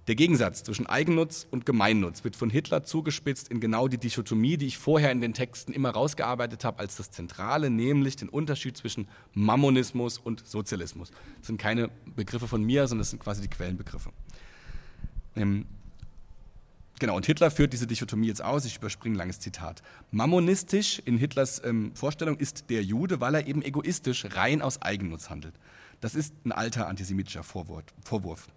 [0.06, 4.66] Der Gegensatz zwischen Eigennutz und Gemeinnutz wird von Hitler zugespitzt in genau die Dichotomie, die
[4.66, 9.08] ich vorher in den Texten immer rausgearbeitet habe, als das Zentrale, nämlich den Unterschied zwischen
[9.32, 11.10] Mammonismus und Sozialismus.
[11.38, 14.10] Das sind keine Begriffe von mir, sondern das sind quasi die Quellenbegriffe.
[15.36, 15.64] Ähm,
[17.00, 18.64] Genau, und Hitler führt diese Dichotomie jetzt aus.
[18.64, 19.82] Ich überspringe ein langes Zitat.
[20.12, 25.28] Mammonistisch in Hitlers ähm, Vorstellung ist der Jude, weil er eben egoistisch rein aus Eigennutz
[25.28, 25.54] handelt.
[26.04, 28.48] Das ist ein alter antisemitischer Vorwurf.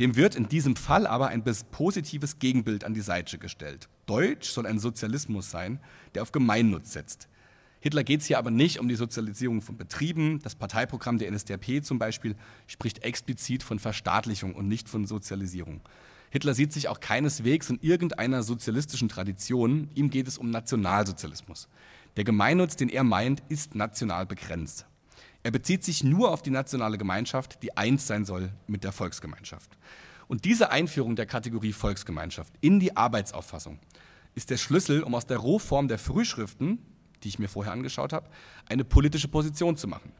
[0.00, 3.88] Dem wird in diesem Fall aber ein positives Gegenbild an die Seite gestellt.
[4.06, 5.78] Deutsch soll ein Sozialismus sein,
[6.16, 7.28] der auf Gemeinnutz setzt.
[7.78, 10.40] Hitler geht es hier aber nicht um die Sozialisierung von Betrieben.
[10.42, 12.34] Das Parteiprogramm der NSDAP zum Beispiel
[12.66, 15.82] spricht explizit von Verstaatlichung und nicht von Sozialisierung.
[16.30, 19.90] Hitler sieht sich auch keineswegs in irgendeiner sozialistischen Tradition.
[19.94, 21.68] Ihm geht es um Nationalsozialismus.
[22.16, 24.86] Der Gemeinnutz, den er meint, ist national begrenzt.
[25.46, 29.78] Er bezieht sich nur auf die nationale Gemeinschaft, die eins sein soll mit der Volksgemeinschaft.
[30.26, 33.78] Und diese Einführung der Kategorie Volksgemeinschaft in die Arbeitsauffassung
[34.34, 36.80] ist der Schlüssel, um aus der Rohform der Frühschriften,
[37.22, 38.28] die ich mir vorher angeschaut habe,
[38.68, 40.10] eine politische Position zu machen.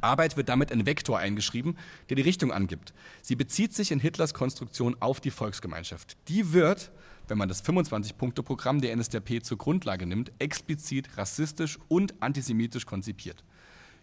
[0.00, 2.92] Arbeit wird damit ein Vektor eingeschrieben, der die Richtung angibt.
[3.22, 6.16] Sie bezieht sich in Hitlers Konstruktion auf die Volksgemeinschaft.
[6.26, 6.90] Die wird,
[7.28, 13.44] wenn man das 25-Punkte-Programm der NSDAP zur Grundlage nimmt, explizit rassistisch und antisemitisch konzipiert.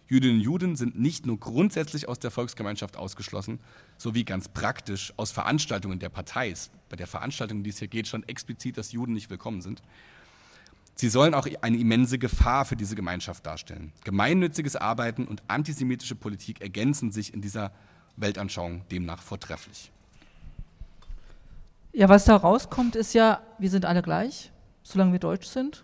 [0.06, 3.58] Jüdinnen und Juden sind nicht nur grundsätzlich aus der Volksgemeinschaft ausgeschlossen,
[3.96, 6.52] sowie ganz praktisch aus Veranstaltungen der Partei.
[6.90, 9.82] Bei der Veranstaltung, die es hier geht, schon explizit, dass Juden nicht willkommen sind.
[10.94, 13.92] Sie sollen auch eine immense Gefahr für diese Gemeinschaft darstellen.
[14.04, 17.72] Gemeinnütziges Arbeiten und antisemitische Politik ergänzen sich in dieser
[18.16, 19.90] Weltanschauung demnach vortrefflich.
[21.92, 25.82] Ja, was da rauskommt, ist ja, wir sind alle gleich, solange wir deutsch sind.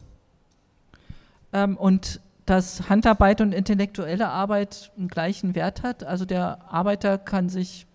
[1.52, 6.02] Ähm, und dass Handarbeit und intellektuelle Arbeit einen gleichen Wert hat.
[6.02, 7.86] Also der Arbeiter kann sich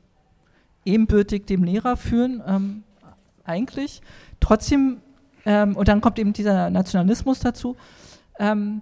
[0.86, 2.84] ebenbürtig dem Lehrer führen, ähm,
[3.44, 4.02] eigentlich.
[4.40, 5.02] Trotzdem
[5.46, 7.76] ähm, und dann kommt eben dieser Nationalismus dazu.
[8.40, 8.82] Ähm,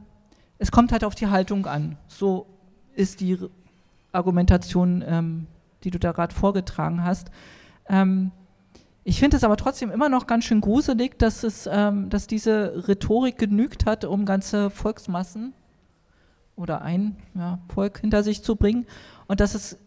[0.59, 1.97] es kommt halt auf die Haltung an.
[2.07, 2.45] So
[2.93, 3.39] ist die
[4.11, 5.47] Argumentation, ähm,
[5.83, 7.31] die du da gerade vorgetragen hast.
[7.89, 8.29] Ähm,
[9.03, 12.87] ich finde es aber trotzdem immer noch ganz schön gruselig, dass, es, ähm, dass diese
[12.87, 15.55] Rhetorik genügt hat, um ganze Volksmassen
[16.55, 18.85] oder ein ja, Volk hinter sich zu bringen
[19.27, 19.77] und dass es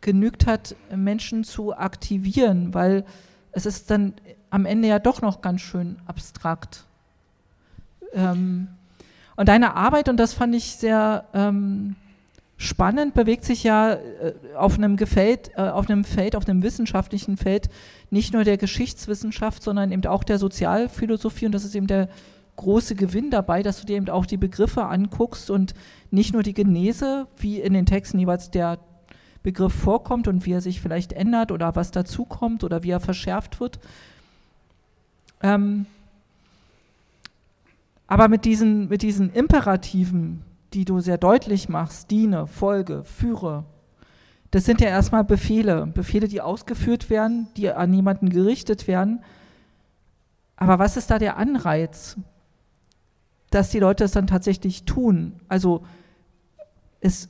[0.00, 3.04] genügt hat, Menschen zu aktivieren, weil
[3.52, 4.14] es ist dann
[4.50, 6.84] am Ende ja doch noch ganz schön abstrakt.
[8.12, 8.68] Ähm,
[9.36, 11.96] und deine Arbeit, und das fand ich sehr ähm,
[12.56, 17.36] spannend, bewegt sich ja äh, auf einem Gefeld, äh, auf einem Feld, auf einem wissenschaftlichen
[17.36, 17.70] Feld,
[18.10, 21.46] nicht nur der Geschichtswissenschaft, sondern eben auch der Sozialphilosophie.
[21.46, 22.08] Und das ist eben der
[22.56, 25.74] große Gewinn dabei, dass du dir eben auch die Begriffe anguckst und
[26.10, 28.78] nicht nur die Genese, wie in den Texten jeweils der
[29.42, 33.58] Begriff vorkommt und wie er sich vielleicht ändert oder was dazukommt oder wie er verschärft
[33.58, 33.80] wird,
[35.42, 35.86] ähm,
[38.06, 40.42] aber mit diesen, mit diesen Imperativen,
[40.74, 43.64] die du sehr deutlich machst, diene, folge, führe,
[44.50, 49.24] das sind ja erstmal Befehle, Befehle, die ausgeführt werden, die an jemanden gerichtet werden.
[50.56, 52.18] Aber was ist da der Anreiz,
[53.54, 55.40] dass die Leute es dann tatsächlich tun?
[55.48, 55.84] Also
[57.00, 57.28] es,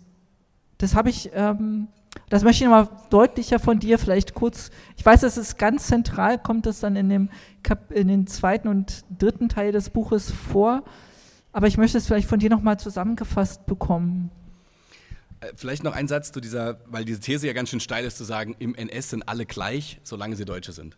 [0.78, 1.88] das habe ich, ähm,
[2.28, 6.38] das möchte ich nochmal deutlicher von dir vielleicht kurz, ich weiß, das ist ganz zentral,
[6.38, 7.30] kommt das dann in dem
[7.62, 10.82] Kap in den zweiten und dritten Teil des Buches vor,
[11.52, 14.30] aber ich möchte es vielleicht von dir nochmal zusammengefasst bekommen.
[15.40, 18.16] Äh, Vielleicht noch ein Satz zu dieser, weil diese These ja ganz schön steil ist,
[18.16, 20.96] zu sagen, im NS sind alle gleich, solange sie Deutsche sind.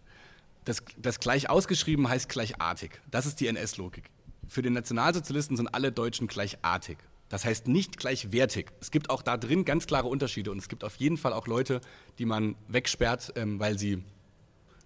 [0.65, 3.01] Das, das gleich ausgeschrieben heißt gleichartig.
[3.11, 4.11] Das ist die NS-Logik.
[4.49, 6.99] Für den Nationalsozialisten sind alle Deutschen gleichartig.
[7.29, 8.67] Das heißt nicht gleichwertig.
[8.81, 11.47] Es gibt auch da drin ganz klare Unterschiede und es gibt auf jeden Fall auch
[11.47, 11.81] Leute,
[12.19, 14.05] die man wegsperrt, ähm, weil sie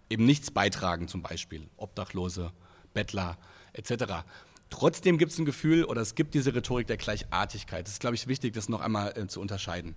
[0.09, 2.53] eben nichts beitragen, zum Beispiel Obdachlose,
[2.95, 3.37] Bettler
[3.73, 4.25] etc.
[4.71, 7.87] Trotzdem gibt es ein Gefühl oder es gibt diese Rhetorik der Gleichartigkeit.
[7.87, 9.97] Das ist, glaube ich, wichtig, das noch einmal äh, zu unterscheiden.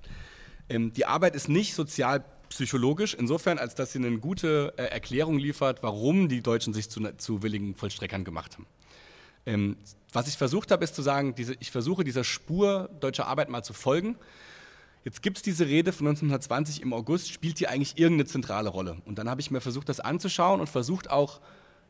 [0.69, 5.83] Ähm, die Arbeit ist nicht sozialpsychologisch, insofern, als dass sie eine gute äh, Erklärung liefert,
[5.83, 8.65] warum die Deutschen sich zu, zu willigen Vollstreckern gemacht haben.
[9.45, 9.77] Ähm,
[10.13, 13.63] was ich versucht habe, ist zu sagen, diese, ich versuche dieser Spur deutscher Arbeit mal
[13.63, 14.17] zu folgen.
[15.03, 18.97] Jetzt gibt es diese Rede von 1920 im August, spielt die eigentlich irgendeine zentrale Rolle?
[19.05, 21.41] Und dann habe ich mir versucht, das anzuschauen und versucht auch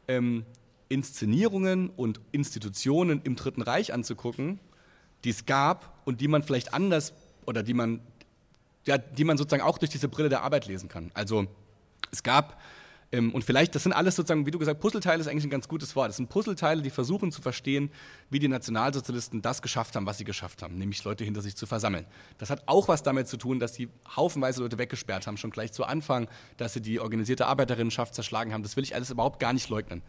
[0.07, 0.45] ähm,
[0.87, 4.59] Inszenierungen und Institutionen im Dritten Reich anzugucken,
[5.23, 7.13] die es gab und die man vielleicht anders
[7.45, 8.01] oder die man,
[8.85, 11.11] ja, die man sozusagen auch durch diese Brille der Arbeit lesen kann.
[11.13, 11.47] Also
[12.11, 12.61] es gab
[13.13, 15.95] und vielleicht, das sind alles sozusagen, wie du gesagt, Puzzleteile ist eigentlich ein ganz gutes
[15.97, 16.09] Wort.
[16.09, 17.91] Das sind Puzzleteile, die versuchen zu verstehen,
[18.29, 21.65] wie die Nationalsozialisten das geschafft haben, was sie geschafft haben, nämlich Leute hinter sich zu
[21.65, 22.05] versammeln.
[22.37, 25.73] Das hat auch was damit zu tun, dass sie haufenweise Leute weggesperrt haben, schon gleich
[25.73, 28.63] zu Anfang, dass sie die organisierte Arbeiterinnenschaft zerschlagen haben.
[28.63, 30.01] Das will ich alles überhaupt gar nicht leugnen.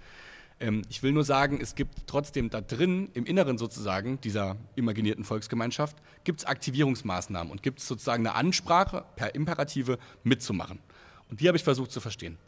[0.60, 5.24] Ähm, ich will nur sagen, es gibt trotzdem da drin, im Inneren sozusagen, dieser imaginierten
[5.24, 10.78] Volksgemeinschaft, gibt es Aktivierungsmaßnahmen und gibt es sozusagen eine Ansprache per Imperative mitzumachen.
[11.30, 12.38] Und die habe ich versucht zu verstehen.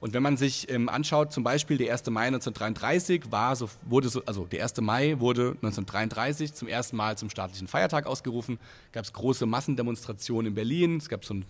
[0.00, 2.10] Und wenn man sich ähm, anschaut, zum Beispiel der 1.
[2.10, 4.80] Mai 1933 war so, wurde so, also der 1.
[4.80, 8.58] Mai wurde 1933 zum ersten Mal zum staatlichen Feiertag ausgerufen.
[8.92, 10.96] Gab es große Massendemonstrationen in Berlin.
[10.98, 11.44] Es gab so ein,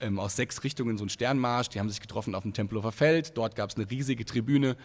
[0.00, 1.68] ähm, aus sechs Richtungen so einen Sternmarsch.
[1.68, 3.36] Die haben sich getroffen auf dem Tempelhofer Feld.
[3.36, 4.76] Dort gab es eine riesige Tribüne.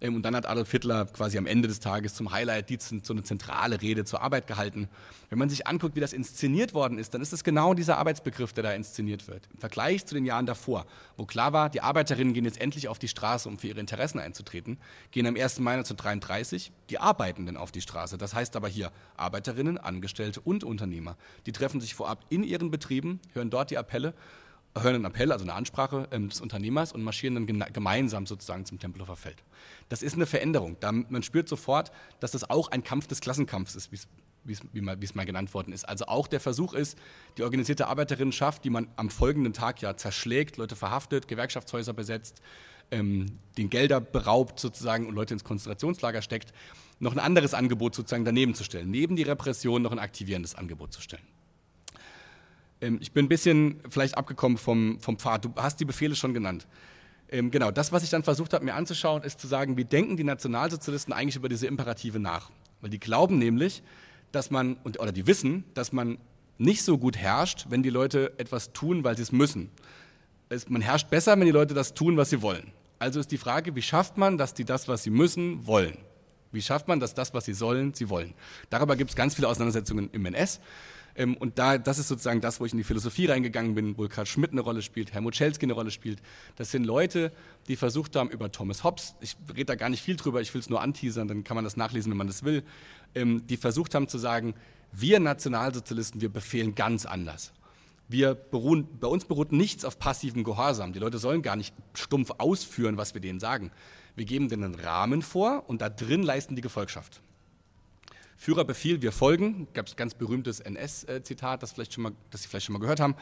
[0.00, 3.12] Ähm, und dann hat Adolf Hitler quasi am Ende des Tages zum Highlight die, so
[3.12, 4.88] eine zentrale Rede zur Arbeit gehalten.
[5.30, 8.52] Wenn man sich anguckt, wie das inszeniert worden ist, dann ist es genau dieser Arbeitsbegriff,
[8.52, 9.48] der da inszeniert wird.
[9.52, 12.98] Im Vergleich zu den Jahren davor, wo klar war, die Arbeiterinnen gehen jetzt endlich auf
[12.98, 14.78] die Straße, um für ihre Interessen einzutreten,
[15.10, 15.58] gehen am 1.
[15.60, 18.18] Mai 1933 die Arbeitenden auf die Straße.
[18.18, 21.16] Das heißt aber hier Arbeiterinnen, Angestellte und Unternehmer.
[21.46, 24.14] Die treffen sich vorab in ihren Betrieben, hören dort die Appelle
[24.82, 28.78] hören einen Appell, also eine Ansprache ähm, des Unternehmers und marschieren dann gemeinsam sozusagen zum
[28.78, 29.42] Tempelhofer Feld.
[29.88, 30.76] Das ist eine Veränderung.
[30.80, 33.96] Da, man spürt sofort, dass das auch ein Kampf des Klassenkampfs ist, wie
[34.52, 35.88] es mal genannt worden ist.
[35.88, 36.98] Also auch der Versuch ist,
[37.36, 42.42] die organisierte Arbeiterinnenschaft, die man am folgenden Tag ja zerschlägt, Leute verhaftet, Gewerkschaftshäuser besetzt,
[42.90, 46.52] ähm, den Gelder beraubt sozusagen und Leute ins Konzentrationslager steckt,
[47.00, 50.92] noch ein anderes Angebot sozusagen daneben zu stellen, neben die Repression noch ein aktivierendes Angebot
[50.92, 51.22] zu stellen.
[52.80, 55.44] Ähm, ich bin ein bisschen vielleicht abgekommen vom, vom Pfad.
[55.44, 56.66] Du hast die Befehle schon genannt.
[57.30, 60.16] Ähm, genau, das, was ich dann versucht habe, mir anzuschauen, ist zu sagen, wie denken
[60.16, 62.50] die Nationalsozialisten eigentlich über diese Imperative nach?
[62.80, 63.82] Weil die glauben nämlich,
[64.32, 66.18] dass man, oder die wissen, dass man
[66.56, 69.70] nicht so gut herrscht, wenn die Leute etwas tun, weil sie es müssen.
[70.68, 72.72] Man herrscht besser, wenn die Leute das tun, was sie wollen.
[72.98, 75.98] Also ist die Frage, wie schafft man, dass die das, was sie müssen, wollen?
[76.50, 78.34] Wie schafft man, dass das, was sie sollen, sie wollen?
[78.70, 80.60] Darüber gibt es ganz viele Auseinandersetzungen im NS.
[81.18, 84.06] Ähm, und da, das ist sozusagen das, wo ich in die Philosophie reingegangen bin, wo
[84.08, 86.22] Karl Schmidt eine Rolle spielt, Helmut Schelsky eine Rolle spielt.
[86.56, 87.32] Das sind Leute,
[87.66, 90.60] die versucht haben, über Thomas Hobbes, ich rede da gar nicht viel drüber, ich will
[90.60, 92.62] es nur anteasern, dann kann man das nachlesen, wenn man das will,
[93.14, 94.54] ähm, die versucht haben zu sagen,
[94.92, 97.52] wir Nationalsozialisten, wir befehlen ganz anders.
[98.10, 100.94] Wir beruhen, bei uns beruht nichts auf passivem Gehorsam.
[100.94, 103.70] Die Leute sollen gar nicht stumpf ausführen, was wir denen sagen.
[104.16, 107.20] Wir geben denen einen Rahmen vor und da drin leisten die Gefolgschaft.
[108.38, 112.66] Führerbefehl, wir folgen, gab es ganz berühmtes NS-Zitat, das, vielleicht schon mal, das Sie vielleicht
[112.66, 113.16] schon mal gehört haben.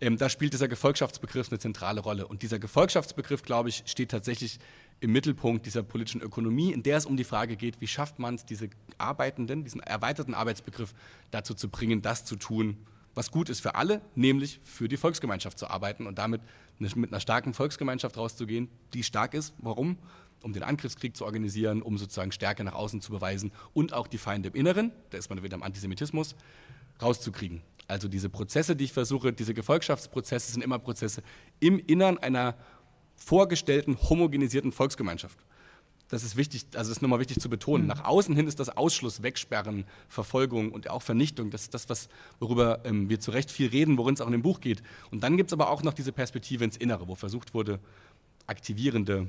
[0.00, 2.26] Ähm, da spielt dieser Gefolgschaftsbegriff eine zentrale Rolle.
[2.26, 4.58] Und dieser Gefolgschaftsbegriff, glaube ich, steht tatsächlich
[5.00, 8.36] im Mittelpunkt dieser politischen Ökonomie, in der es um die Frage geht, wie schafft man
[8.36, 10.94] es, diese Arbeitenden, diesen erweiterten Arbeitsbegriff
[11.30, 12.78] dazu zu bringen, das zu tun,
[13.14, 16.40] was gut ist für alle, nämlich für die Volksgemeinschaft zu arbeiten und damit
[16.78, 19.54] mit einer starken Volksgemeinschaft rauszugehen, die stark ist.
[19.58, 19.98] Warum?
[20.42, 24.18] Um den Angriffskrieg zu organisieren, um sozusagen Stärke nach außen zu beweisen und auch die
[24.18, 26.36] Feinde im Inneren, da ist man wieder im Antisemitismus,
[27.00, 27.62] rauszukriegen.
[27.88, 31.22] Also diese Prozesse, die ich versuche, diese Gefolgschaftsprozesse sind immer Prozesse
[31.60, 32.56] im Innern einer
[33.14, 35.38] vorgestellten, homogenisierten Volksgemeinschaft.
[36.08, 37.84] Das ist wichtig, also das ist nochmal wichtig zu betonen.
[37.84, 37.88] Mhm.
[37.88, 41.50] Nach außen hin ist das Ausschluss, Wegsperren, Verfolgung und auch Vernichtung.
[41.50, 44.32] Das ist das, was, worüber ähm, wir zu Recht viel reden, worin es auch in
[44.32, 44.82] dem Buch geht.
[45.10, 47.80] Und dann gibt es aber auch noch diese Perspektive ins Innere, wo versucht wurde,
[48.46, 49.28] aktivierende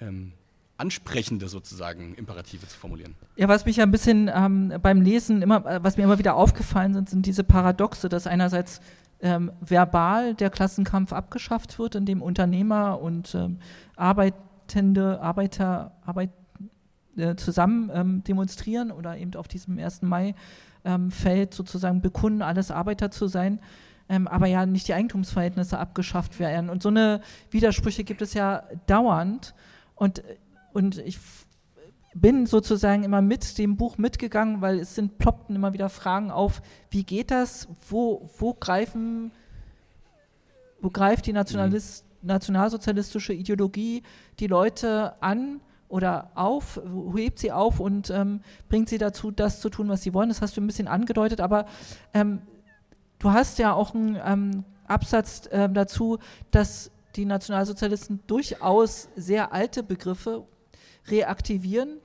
[0.00, 0.32] ähm,
[0.76, 3.14] ansprechende sozusagen Imperative zu formulieren.
[3.36, 6.34] Ja, was mich ja ein bisschen ähm, beim Lesen immer, äh, was mir immer wieder
[6.34, 8.80] aufgefallen sind, sind diese Paradoxe, dass einerseits
[9.20, 13.58] ähm, verbal der Klassenkampf abgeschafft wird, indem Unternehmer und ähm,
[13.96, 16.30] arbeitende Arbeiter Arbeit,
[17.16, 20.02] äh, zusammen ähm, demonstrieren oder eben auf diesem 1.
[20.02, 20.34] Mai
[20.84, 21.10] ähm,
[21.50, 23.60] sozusagen bekunden, alles Arbeiter zu sein,
[24.08, 26.70] ähm, aber ja nicht die Eigentumsverhältnisse abgeschafft werden.
[26.70, 29.54] Und so eine Widersprüche gibt es ja dauernd.
[30.00, 30.22] Und,
[30.72, 31.18] und ich
[32.14, 36.62] bin sozusagen immer mit dem Buch mitgegangen, weil es sind ploppten immer wieder Fragen auf,
[36.88, 39.30] wie geht das, wo, wo greifen,
[40.80, 44.02] wo greift die Nationalist, nationalsozialistische Ideologie
[44.38, 46.80] die Leute an oder auf,
[47.14, 50.30] hebt sie auf und ähm, bringt sie dazu, das zu tun, was sie wollen.
[50.30, 51.66] Das hast du ein bisschen angedeutet, aber
[52.14, 52.40] ähm,
[53.18, 56.18] du hast ja auch einen ähm, Absatz ähm, dazu,
[56.50, 60.46] dass die Nationalsozialisten durchaus sehr alte Begriffe
[61.08, 61.98] reaktivieren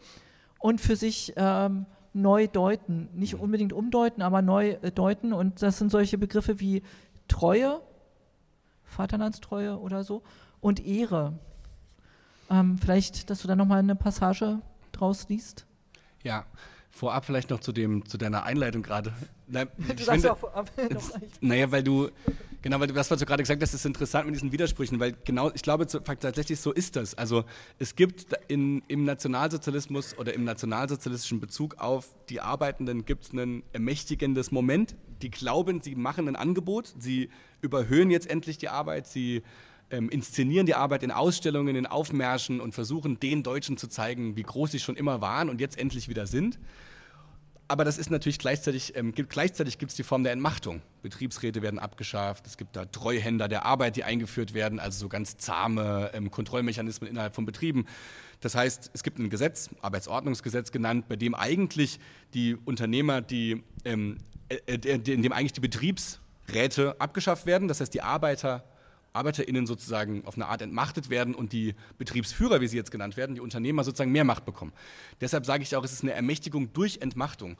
[0.59, 3.09] und für sich ähm, neu deuten.
[3.13, 5.33] Nicht unbedingt umdeuten, aber neu äh, deuten.
[5.33, 6.81] Und das sind solche Begriffe wie
[7.27, 7.81] Treue,
[8.83, 10.23] Vaterlandstreue oder so,
[10.61, 11.37] und Ehre.
[12.49, 14.59] Ähm, vielleicht, dass du da nochmal eine Passage
[14.91, 15.65] draus liest.
[16.23, 16.45] Ja,
[16.89, 19.13] vorab vielleicht noch zu, dem, zu deiner Einleitung gerade.
[19.47, 21.41] Na, Du sagst finde- ja auch nicht.
[21.41, 22.09] Naja, weil du,
[22.61, 25.15] genau, weil du, das, was du gerade gesagt hast, ist interessant mit diesen Widersprüchen, weil
[25.23, 27.15] genau, ich glaube zu- tatsächlich so ist das.
[27.15, 27.43] Also
[27.79, 33.63] es gibt in, im Nationalsozialismus oder im nationalsozialistischen Bezug auf die Arbeitenden gibt es ein
[33.73, 34.95] ermächtigendes Moment.
[35.21, 37.29] Die glauben, sie machen ein Angebot, sie
[37.61, 39.43] überhöhen jetzt endlich die Arbeit, sie
[39.91, 44.41] ähm, inszenieren die Arbeit in Ausstellungen, in Aufmärschen und versuchen den Deutschen zu zeigen, wie
[44.43, 46.57] groß sie schon immer waren und jetzt endlich wieder sind.
[47.67, 50.83] Aber das ist natürlich gleichzeitig, ähm, gibt, gleichzeitig gibt es die Form der Entmachtung.
[51.01, 55.37] Betriebsräte werden abgeschafft, es gibt da Treuhänder der Arbeit, die eingeführt werden, also so ganz
[55.37, 57.85] zahme ähm, Kontrollmechanismen innerhalb von Betrieben.
[58.41, 61.99] Das heißt, es gibt ein Gesetz, Arbeitsordnungsgesetz genannt, bei dem eigentlich
[62.35, 64.17] die Unternehmer, die, ähm,
[64.49, 68.63] äh, äh, in dem eigentlich die Betriebsräte abgeschafft werden, das heißt die Arbeiter
[69.15, 73.35] ArbeiterInnen sozusagen auf eine Art entmachtet werden und die Betriebsführer, wie sie jetzt genannt werden,
[73.35, 74.73] die Unternehmer sozusagen mehr Macht bekommen.
[75.21, 77.57] Deshalb sage ich auch, es ist eine Ermächtigung durch Entmachtung.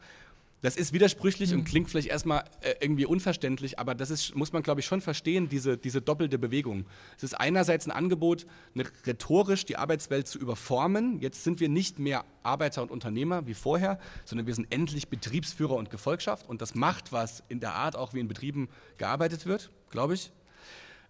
[0.65, 4.63] Das ist widersprüchlich und klingt vielleicht erstmal äh, irgendwie unverständlich, aber das ist, muss man,
[4.63, 6.85] glaube ich, schon verstehen, diese, diese doppelte Bewegung.
[7.17, 11.19] Es ist einerseits ein Angebot, eine, rhetorisch die Arbeitswelt zu überformen.
[11.19, 15.75] Jetzt sind wir nicht mehr Arbeiter und Unternehmer wie vorher, sondern wir sind endlich Betriebsführer
[15.75, 19.69] und Gefolgschaft und das macht was in der Art, auch wie in Betrieben gearbeitet wird,
[19.91, 20.31] glaube ich.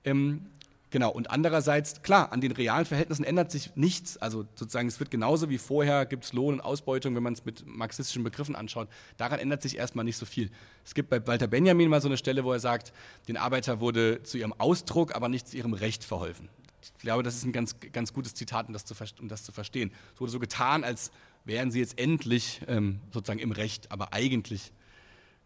[0.06, 0.46] Ähm,
[0.92, 4.18] genau, und andererseits, klar, an den realen Verhältnissen ändert sich nichts.
[4.18, 7.44] Also sozusagen, es wird genauso wie vorher, gibt es Lohn und Ausbeutung, wenn man es
[7.44, 8.88] mit marxistischen Begriffen anschaut.
[9.18, 10.52] Daran ändert sich erstmal nicht so viel.
[10.86, 12.94] Es gibt bei Walter Benjamin mal so eine Stelle, wo er sagt,
[13.28, 16.48] den Arbeiter wurde zu ihrem Ausdruck, aber nicht zu ihrem Recht verholfen.
[16.82, 19.52] Ich glaube, das ist ein ganz, ganz gutes Zitat, um das, zu, um das zu
[19.52, 19.92] verstehen.
[20.14, 21.12] Es wurde so getan, als
[21.44, 24.72] wären sie jetzt endlich ähm, sozusagen im Recht, aber eigentlich,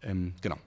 [0.02, 0.58] ähm, genau.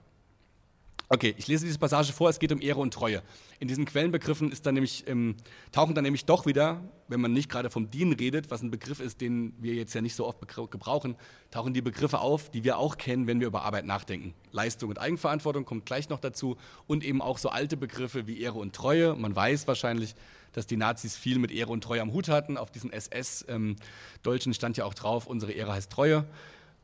[1.09, 3.21] Okay, ich lese diese Passage vor, es geht um Ehre und Treue.
[3.59, 5.35] In diesen Quellenbegriffen ist dann nämlich, ähm,
[5.71, 8.99] tauchen dann nämlich doch wieder, wenn man nicht gerade vom Dienen redet, was ein Begriff
[8.99, 10.39] ist, den wir jetzt ja nicht so oft
[10.71, 11.15] gebrauchen,
[11.51, 14.33] tauchen die Begriffe auf, die wir auch kennen, wenn wir über Arbeit nachdenken.
[14.51, 18.57] Leistung und Eigenverantwortung kommt gleich noch dazu und eben auch so alte Begriffe wie Ehre
[18.57, 19.15] und Treue.
[19.15, 20.15] Man weiß wahrscheinlich,
[20.53, 22.57] dass die Nazis viel mit Ehre und Treue am Hut hatten.
[22.57, 26.25] Auf diesen SS-Dolchen stand ja auch drauf, unsere Ehre heißt Treue.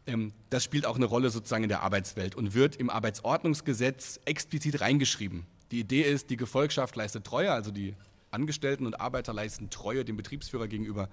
[0.09, 4.81] Ähm, das spielt auch eine Rolle sozusagen in der Arbeitswelt und wird im Arbeitsordnungsgesetz explizit
[4.81, 5.45] reingeschrieben.
[5.71, 7.93] Die Idee ist, die Gefolgschaft leistet Treue, also die
[8.31, 11.09] Angestellten und Arbeiter leisten Treue dem Betriebsführer gegenüber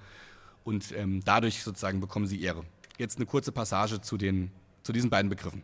[0.65, 2.65] und ähm, dadurch sozusagen bekommen sie Ehre.
[2.99, 4.51] Jetzt eine kurze Passage zu, den,
[4.83, 5.63] zu diesen beiden Begriffen.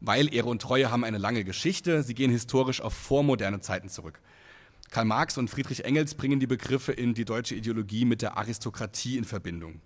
[0.00, 4.20] Weil Ehre und Treue haben eine lange Geschichte, sie gehen historisch auf vormoderne Zeiten zurück.
[4.90, 9.16] Karl Marx und Friedrich Engels bringen die Begriffe in die deutsche Ideologie mit der Aristokratie
[9.16, 9.80] in Verbindung.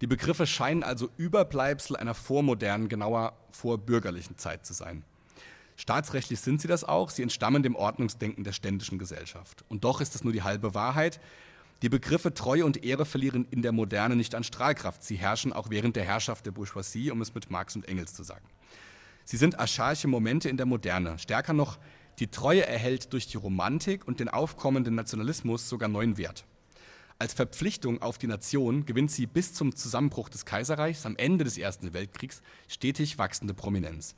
[0.00, 5.04] Die Begriffe scheinen also Überbleibsel einer vormodernen, genauer vorbürgerlichen Zeit zu sein.
[5.76, 9.64] Staatsrechtlich sind sie das auch, sie entstammen dem Ordnungsdenken der ständischen Gesellschaft.
[9.68, 11.20] Und doch ist es nur die halbe Wahrheit.
[11.82, 15.02] Die Begriffe Treue und Ehre verlieren in der Moderne nicht an Strahlkraft.
[15.02, 18.22] Sie herrschen auch während der Herrschaft der Bourgeoisie, um es mit Marx und Engels zu
[18.22, 18.46] sagen.
[19.24, 21.18] Sie sind archaische Momente in der Moderne.
[21.18, 21.78] Stärker noch,
[22.18, 26.46] die Treue erhält durch die Romantik und den aufkommenden Nationalismus sogar neuen Wert.
[27.18, 31.56] Als Verpflichtung auf die Nation gewinnt sie bis zum Zusammenbruch des Kaiserreichs am Ende des
[31.56, 34.14] Ersten Weltkriegs stetig wachsende Prominenz.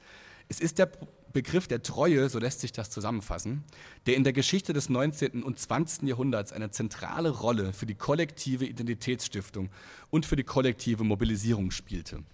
[0.48, 0.90] Es ist der
[1.32, 3.62] Begriff der Treue, so lässt sich das zusammenfassen,
[4.06, 5.44] der in der Geschichte des 19.
[5.44, 6.08] und 20.
[6.08, 9.70] Jahrhunderts eine zentrale Rolle für die kollektive Identitätsstiftung
[10.10, 12.24] und für die kollektive Mobilisierung spielte.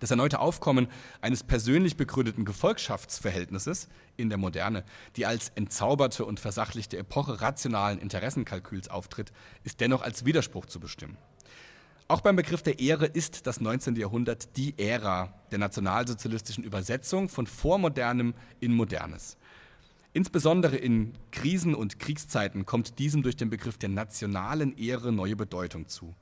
[0.00, 0.88] Das erneute Aufkommen
[1.20, 4.82] eines persönlich begründeten Gefolgschaftsverhältnisses in der Moderne,
[5.16, 9.30] die als entzauberte und versachlichte Epoche rationalen Interessenkalküls auftritt,
[9.62, 11.18] ist dennoch als Widerspruch zu bestimmen.
[12.08, 13.94] Auch beim Begriff der Ehre ist das 19.
[13.94, 19.36] Jahrhundert die Ära der nationalsozialistischen Übersetzung von Vormodernem in Modernes.
[20.12, 25.86] Insbesondere in Krisen- und Kriegszeiten kommt diesem durch den Begriff der nationalen Ehre neue Bedeutung
[25.86, 26.16] zu.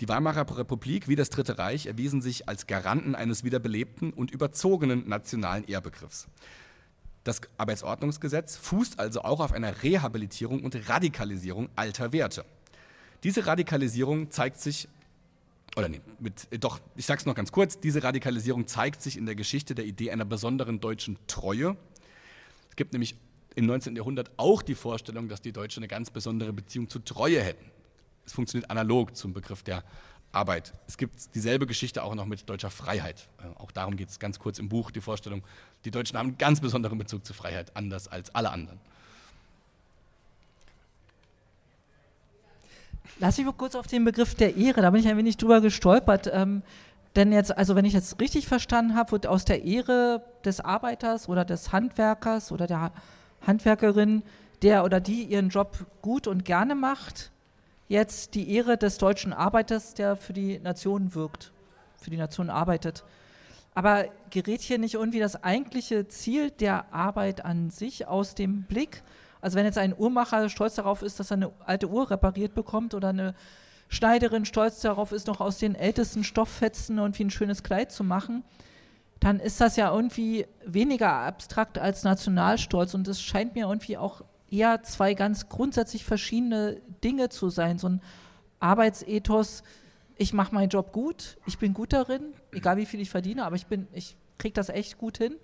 [0.00, 5.08] Die Weimarer Republik wie das Dritte Reich erwiesen sich als Garanten eines wiederbelebten und überzogenen
[5.08, 6.28] nationalen Ehrbegriffs.
[7.24, 12.44] Das Arbeitsordnungsgesetz fußt also auch auf einer Rehabilitierung und Radikalisierung alter Werte.
[13.24, 14.88] Diese Radikalisierung zeigt sich,
[15.76, 19.34] oder nee, mit, doch, ich sag's noch ganz kurz, diese Radikalisierung zeigt sich in der
[19.34, 21.76] Geschichte der Idee einer besonderen deutschen Treue.
[22.70, 23.16] Es gibt nämlich
[23.56, 23.96] im 19.
[23.96, 27.68] Jahrhundert auch die Vorstellung, dass die Deutschen eine ganz besondere Beziehung zur Treue hätten.
[28.28, 29.82] Es funktioniert analog zum Begriff der
[30.32, 30.74] Arbeit.
[30.86, 33.26] Es gibt dieselbe Geschichte auch noch mit deutscher Freiheit.
[33.38, 35.42] Äh, auch darum geht es ganz kurz im Buch, die Vorstellung,
[35.86, 38.78] die Deutschen haben einen ganz besonderen Bezug zur Freiheit, anders als alle anderen.
[43.18, 45.62] Lass mich mal kurz auf den Begriff der Ehre, da bin ich ein wenig drüber
[45.62, 46.28] gestolpert.
[46.30, 46.62] Ähm,
[47.16, 51.30] denn jetzt, also wenn ich jetzt richtig verstanden habe, wird aus der Ehre des Arbeiters
[51.30, 52.92] oder des Handwerkers oder der
[53.46, 54.22] Handwerkerin,
[54.60, 57.30] der oder die ihren Job gut und gerne macht,
[57.88, 61.52] jetzt die Ehre des deutschen Arbeiters, der für die Nation wirkt,
[61.96, 63.04] für die Nation arbeitet.
[63.74, 69.02] Aber gerät hier nicht irgendwie das eigentliche Ziel der Arbeit an sich aus dem Blick?
[69.40, 72.94] Also wenn jetzt ein Uhrmacher stolz darauf ist, dass er eine alte Uhr repariert bekommt
[72.94, 73.34] oder eine
[73.88, 78.44] Schneiderin stolz darauf ist, noch aus den ältesten Stofffetzen irgendwie ein schönes Kleid zu machen,
[79.20, 84.22] dann ist das ja irgendwie weniger abstrakt als Nationalstolz und es scheint mir irgendwie auch
[84.50, 87.78] eher zwei ganz grundsätzlich verschiedene Dinge zu sein.
[87.78, 88.02] So ein
[88.60, 89.62] Arbeitsethos,
[90.16, 93.56] ich mache meinen Job gut, ich bin gut darin, egal wie viel ich verdiene, aber
[93.56, 95.36] ich bin, ich kriege das echt gut hin.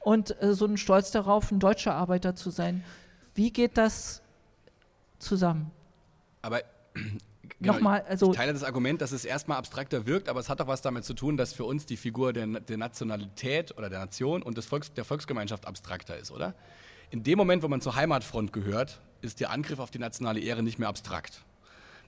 [0.00, 2.84] Und äh, so ein Stolz darauf, ein deutscher Arbeiter zu sein.
[3.34, 4.20] Wie geht das
[5.18, 5.70] zusammen?
[6.42, 6.60] Aber
[7.62, 10.60] Genau, Nochmal, also ich teile das Argument, dass es erstmal abstrakter wirkt, aber es hat
[10.60, 14.00] auch was damit zu tun, dass für uns die Figur der, der Nationalität oder der
[14.00, 16.54] Nation und des Volks, der Volksgemeinschaft abstrakter ist, oder?
[17.12, 20.62] In dem Moment, wo man zur Heimatfront gehört, ist der Angriff auf die nationale Ehre
[20.62, 21.44] nicht mehr abstrakt.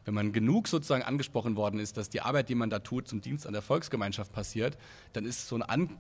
[0.07, 3.21] Wenn man genug sozusagen angesprochen worden ist, dass die Arbeit, die man da tut, zum
[3.21, 4.79] Dienst an der Volksgemeinschaft passiert,
[5.13, 5.99] dann ist so ein an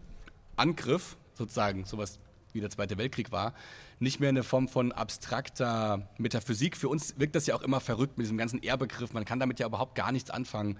[0.56, 2.18] Angriff, sozusagen, sowas
[2.54, 3.52] wie der Zweite Weltkrieg war,
[3.98, 6.74] nicht mehr eine Form von abstrakter Metaphysik.
[6.74, 9.12] Für uns wirkt das ja auch immer verrückt mit diesem ganzen Ehrbegriff.
[9.12, 10.78] Man kann damit ja überhaupt gar nichts anfangen.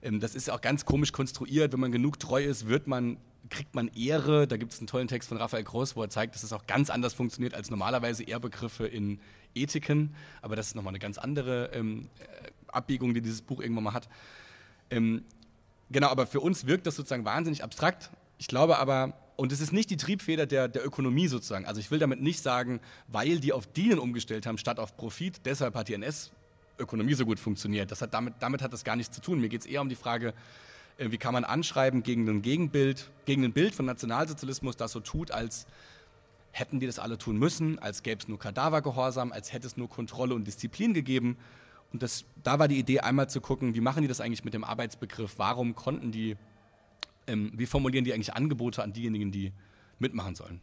[0.00, 1.72] Ähm, das ist auch ganz komisch konstruiert.
[1.72, 3.16] Wenn man genug treu ist, wird man,
[3.50, 4.46] kriegt man Ehre.
[4.46, 6.58] Da gibt es einen tollen Text von Raphael Groß, wo er zeigt, dass es das
[6.58, 9.20] auch ganz anders funktioniert als normalerweise Ehrbegriffe in
[9.54, 10.14] Ethiken.
[10.42, 13.92] Aber das ist nochmal eine ganz andere ähm, äh, Abbiegung, die dieses Buch irgendwann mal
[13.92, 14.08] hat.
[14.90, 15.24] Ähm,
[15.90, 18.10] genau, aber für uns wirkt das sozusagen wahnsinnig abstrakt.
[18.38, 21.66] Ich glaube aber, und es ist nicht die Triebfeder der, der Ökonomie sozusagen.
[21.66, 25.40] Also ich will damit nicht sagen, weil die auf Dienen umgestellt haben statt auf Profit,
[25.44, 27.90] deshalb hat die NS-Ökonomie so gut funktioniert.
[27.90, 29.40] Das hat damit, damit hat das gar nichts zu tun.
[29.40, 30.34] Mir geht es eher um die Frage,
[30.98, 35.30] wie kann man anschreiben gegen ein Gegenbild, gegen ein Bild von Nationalsozialismus, das so tut,
[35.30, 35.66] als
[36.52, 39.88] hätten die das alle tun müssen, als gäbe es nur Kadavergehorsam, als hätte es nur
[39.88, 41.36] Kontrolle und Disziplin gegeben.
[41.92, 44.54] Und das, da war die Idee, einmal zu gucken, wie machen die das eigentlich mit
[44.54, 45.34] dem Arbeitsbegriff?
[45.38, 46.36] Warum konnten die
[47.26, 49.52] ähm, wie formulieren die eigentlich Angebote an diejenigen, die
[49.98, 50.60] mitmachen sollen?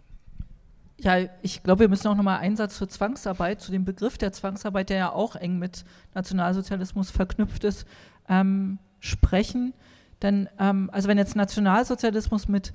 [1.00, 4.32] Ja, ich glaube, wir müssen auch nochmal einen Satz zur Zwangsarbeit, zu dem Begriff der
[4.34, 7.88] Zwangsarbeit, der ja auch eng mit Nationalsozialismus verknüpft ist,
[8.30, 9.74] ähm, sprechen.
[10.22, 12.74] Denn, ähm, also wenn jetzt Nationalsozialismus mit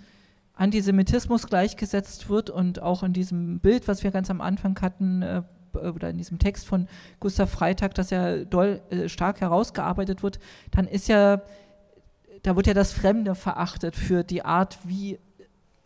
[0.54, 5.42] Antisemitismus gleichgesetzt wird und auch in diesem Bild, was wir ganz am Anfang hatten, äh,
[5.74, 6.88] oder in diesem Text von
[7.20, 10.38] Gustav Freitag, das ja doll, äh, stark herausgearbeitet wird,
[10.70, 11.42] dann ist ja
[12.46, 15.18] da wird ja das Fremde verachtet für die Art, wie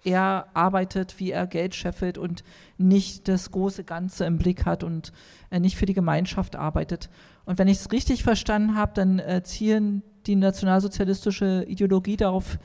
[0.04, 2.44] er arbeitet, wie er Geld scheffelt und
[2.76, 5.12] nicht das große Ganze im Blick hat und
[5.50, 7.08] äh, nicht für die Gemeinschaft arbeitet.
[7.44, 12.58] Und wenn ich es richtig verstanden habe, dann äh, zielen die nationalsozialistische Ideologie darauf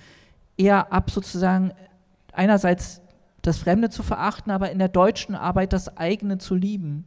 [0.57, 1.73] eher ab, sozusagen
[2.33, 3.01] einerseits
[3.41, 7.05] das Fremde zu verachten, aber in der deutschen Arbeit das eigene zu lieben.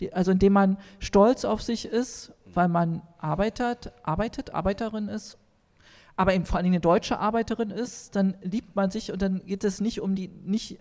[0.00, 5.38] Die, also indem man stolz auf sich ist, weil man arbeitet, arbeitet, Arbeiterin ist
[6.16, 9.64] aber eben vor Dingen eine deutsche Arbeiterin ist, dann liebt man sich und dann geht
[9.64, 10.78] es nicht um die, nicht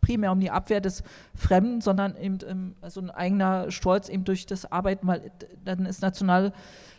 [0.00, 1.02] primär um die Abwehr des
[1.34, 5.30] Fremden, sondern eben um, also ein eigener Stolz eben durch das Arbeiten, weil
[5.64, 6.52] dann ist national,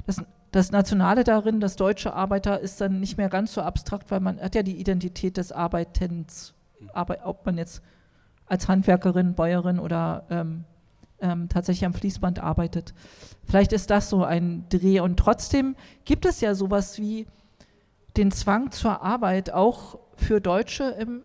[0.05, 4.19] das, das Nationale darin, das deutsche Arbeiter ist dann nicht mehr ganz so abstrakt, weil
[4.19, 6.53] man hat ja die Identität des Arbeitens,
[6.93, 7.81] Arbeit, ob man jetzt
[8.47, 10.65] als Handwerkerin, Bäuerin oder ähm,
[11.21, 12.93] ähm, tatsächlich am Fließband arbeitet.
[13.45, 17.27] Vielleicht ist das so ein Dreh und trotzdem gibt es ja sowas wie
[18.17, 21.23] den Zwang zur Arbeit auch für Deutsche im,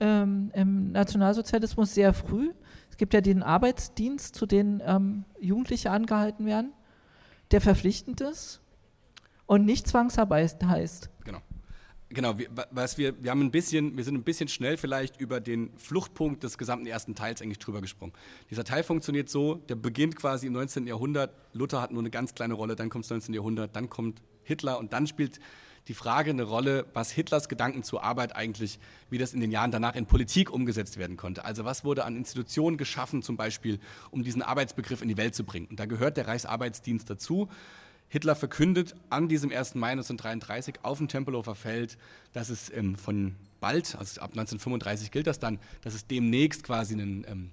[0.00, 2.50] ähm, im Nationalsozialismus sehr früh.
[2.90, 6.72] Es gibt ja den Arbeitsdienst, zu dem ähm, Jugendliche angehalten werden,
[7.50, 8.60] der verpflichtend ist.
[9.46, 11.10] und nicht Zwangsarbeit heißt.
[11.24, 11.40] Genau.
[12.12, 15.40] Genau, wir, was wir, wir haben ein bisschen, wir sind ein bisschen schnell vielleicht über
[15.40, 18.12] den Fluchtpunkt des gesamten ersten Teils eigentlich drüber gesprungen.
[18.50, 20.88] Dieser Teil funktioniert so, der beginnt quasi im 19.
[20.88, 23.32] Jahrhundert, Luther hat nur eine ganz kleine Rolle, dann kommt das 19.
[23.34, 25.38] Jahrhundert, dann kommt Hitler und dann spielt
[25.88, 28.78] die Frage eine Rolle, was Hitlers Gedanken zur Arbeit eigentlich,
[29.08, 31.44] wie das in den Jahren danach in Politik umgesetzt werden konnte.
[31.44, 35.44] Also was wurde an Institutionen geschaffen, zum Beispiel, um diesen Arbeitsbegriff in die Welt zu
[35.44, 35.66] bringen.
[35.66, 37.48] Und da gehört der Reichsarbeitsdienst dazu.
[38.08, 39.76] Hitler verkündet an diesem 1.
[39.76, 41.96] Mai 1933 auf dem Tempelhofer Feld,
[42.32, 46.94] dass es ähm, von bald, also ab 1935 gilt das dann, dass es demnächst quasi
[46.94, 47.50] einen ähm,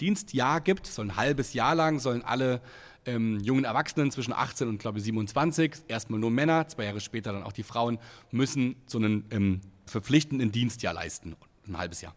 [0.00, 2.60] Dienstjahr gibt, so ein halbes Jahr lang sollen alle
[3.06, 7.42] ähm, jungen Erwachsenen zwischen 18 und glaube 27, erstmal nur Männer, zwei Jahre später dann
[7.42, 7.98] auch die Frauen,
[8.30, 11.36] müssen so einen ähm, verpflichtenden Dienstjahr leisten,
[11.68, 12.14] ein halbes Jahr.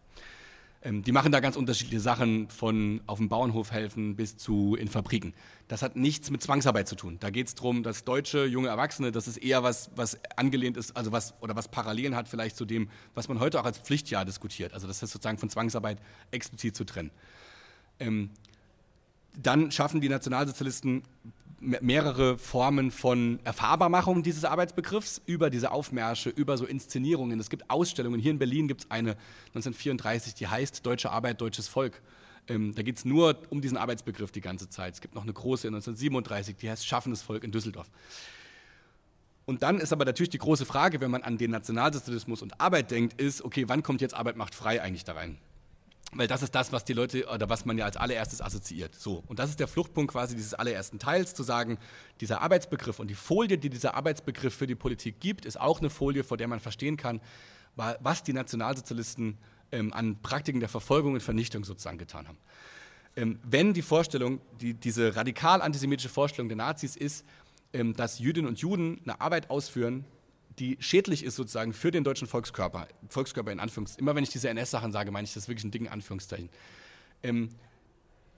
[0.82, 4.88] Ähm, die machen da ganz unterschiedliche Sachen, von auf dem Bauernhof helfen bis zu in
[4.88, 5.34] Fabriken.
[5.68, 7.18] Das hat nichts mit Zwangsarbeit zu tun.
[7.20, 10.96] Da geht es darum, dass deutsche junge Erwachsene, das ist eher was, was angelehnt ist,
[10.96, 14.24] also was oder was Parallelen hat vielleicht zu dem, was man heute auch als Pflichtjahr
[14.24, 14.74] diskutiert.
[14.74, 16.00] Also das ist sozusagen von Zwangsarbeit
[16.32, 17.12] explizit zu trennen.
[18.00, 18.30] Ähm,
[19.42, 21.04] dann schaffen die Nationalsozialisten
[21.62, 27.40] mehrere Formen von Erfahrbarmachung dieses Arbeitsbegriffs über diese Aufmärsche, über so Inszenierungen.
[27.40, 28.20] Es gibt Ausstellungen.
[28.20, 29.12] Hier in Berlin gibt es eine
[29.50, 32.02] 1934, die heißt Deutsche Arbeit, deutsches Volk.
[32.48, 34.94] Ähm, da geht es nur um diesen Arbeitsbegriff die ganze Zeit.
[34.94, 37.90] Es gibt noch eine große 1937, die heißt Schaffendes Volk in Düsseldorf.
[39.46, 42.92] Und dann ist aber natürlich die große Frage, wenn man an den Nationalsozialismus und Arbeit
[42.92, 45.38] denkt, ist, okay, wann kommt jetzt Arbeit macht frei eigentlich da rein?
[46.12, 48.96] Weil das ist das, was die Leute oder was man ja als allererstes assoziiert.
[48.96, 49.24] So.
[49.28, 51.78] Und das ist der Fluchtpunkt quasi dieses allerersten Teils, zu sagen,
[52.20, 55.90] dieser Arbeitsbegriff und die Folie, die dieser Arbeitsbegriff für die Politik gibt, ist auch eine
[55.90, 57.22] Folie, vor der man verstehen kann,
[57.76, 59.38] was die Nationalsozialisten
[59.72, 62.38] ähm, an Praktiken der Verfolgung und Vernichtung sozusagen getan haben.
[63.16, 67.26] Ähm, wenn die Vorstellung, die, diese radikal antisemitische Vorstellung der Nazis ist,
[67.74, 70.06] ähm, dass Jüdinnen und Juden eine Arbeit ausführen,
[70.60, 74.02] die schädlich ist sozusagen für den deutschen Volkskörper, Volkskörper in Anführungszeichen.
[74.02, 76.50] Immer wenn ich diese NS-Sachen sage, meine ich das wirklich in Anführungszeichen.
[77.24, 77.50] Ähm,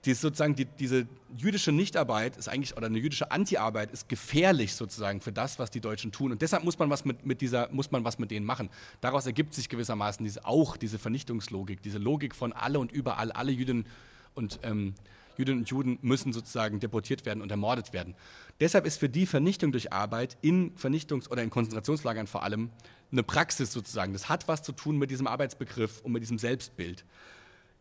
[0.05, 1.07] die sozusagen die, diese
[1.38, 5.80] jüdische Nichtarbeit ist eigentlich oder eine jüdische Antiarbeit ist gefährlich sozusagen für das, was die
[5.80, 8.45] Deutschen tun und deshalb muss man was mit, mit dieser muss man was mit denen
[8.45, 8.69] machen.
[8.99, 13.51] Daraus ergibt sich gewissermaßen diese, auch diese Vernichtungslogik, diese Logik von alle und überall alle
[13.51, 13.86] Jüdinnen
[14.34, 14.95] und ähm,
[15.41, 18.15] Jüdinnen und Juden müssen sozusagen deportiert werden und ermordet werden.
[18.59, 22.69] Deshalb ist für die Vernichtung durch Arbeit in Vernichtungs- oder in Konzentrationslagern vor allem
[23.11, 24.13] eine Praxis sozusagen.
[24.13, 27.05] Das hat was zu tun mit diesem Arbeitsbegriff und mit diesem Selbstbild.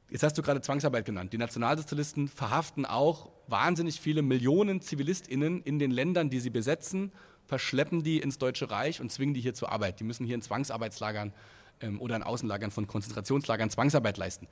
[0.08, 1.32] Jetzt hast du gerade Zwangsarbeit genannt.
[1.32, 7.12] Die Nationalsozialisten verhaften auch wahnsinnig viele Millionen ZivilistInnen in den Ländern, die sie besetzen,
[7.46, 10.00] verschleppen die ins Deutsche Reich und zwingen die hier zur Arbeit.
[10.00, 11.32] Die müssen hier in Zwangsarbeitslagern
[11.80, 14.48] ähm, oder in Außenlagern von Konzentrationslagern Zwangsarbeit leisten.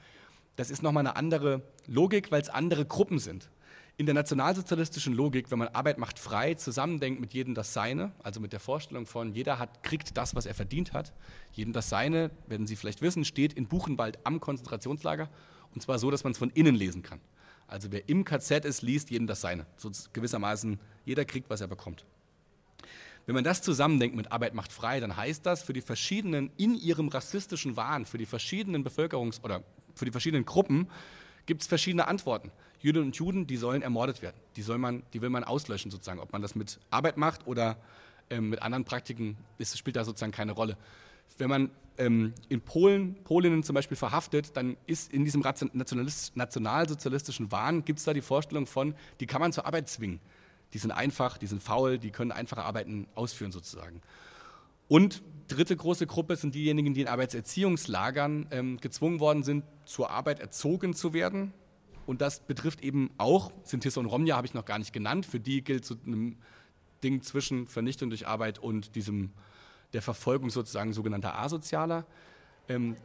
[0.59, 3.49] Das ist nochmal eine andere Logik, weil es andere Gruppen sind.
[3.97, 8.41] In der nationalsozialistischen Logik, wenn man Arbeit macht frei, zusammendenkt mit jedem das Seine, also
[8.41, 11.13] mit der Vorstellung von, jeder hat, kriegt das, was er verdient hat,
[11.53, 15.29] jedem das Seine, werden Sie vielleicht wissen, steht in Buchenwald am Konzentrationslager
[15.77, 17.21] und zwar so, dass man es von innen lesen kann.
[17.69, 19.65] Also wer im KZ ist, liest jedem das Seine.
[19.77, 22.05] So gewissermaßen, jeder kriegt, was er bekommt.
[23.27, 26.75] Wenn man das zusammendenkt mit Arbeit macht frei, dann heißt das für die verschiedenen, in
[26.75, 29.63] ihrem rassistischen Wahn, für die verschiedenen Bevölkerungs- oder
[29.99, 30.89] für die verschiedenen Gruppen
[31.47, 32.51] gibt es verschiedene Antworten.
[32.81, 34.37] Jüdinnen und Juden, die sollen ermordet werden.
[34.57, 36.21] Die, soll man, die will man auslöschen sozusagen.
[36.21, 37.77] Ob man das mit Arbeit macht oder
[38.31, 40.77] ähm, mit anderen Praktiken, ist, spielt da sozusagen keine Rolle.
[41.39, 47.85] Wenn man ähm, in Polen Polinnen zum Beispiel verhaftet, dann ist in diesem nationalsozialistischen Wahn,
[47.85, 50.21] gibt es da die Vorstellung von, die kann man zur Arbeit zwingen.
[50.73, 54.01] Die sind einfach, die sind faul, die können einfache Arbeiten ausführen sozusagen.
[54.87, 60.41] Und dritte große Gruppe sind diejenigen, die in Arbeitserziehungslagern ähm, gezwungen worden sind, zur Arbeit
[60.41, 61.53] erzogen zu werden.
[62.07, 65.41] Und das betrifft eben auch, Sintis und Romja habe ich noch gar nicht genannt, für
[65.41, 66.39] die gilt so ein
[67.03, 69.33] Ding zwischen Vernichtung durch Arbeit und diesem
[69.93, 72.07] der Verfolgung sozusagen sogenannter Asozialer.
[72.69, 72.97] Ähm,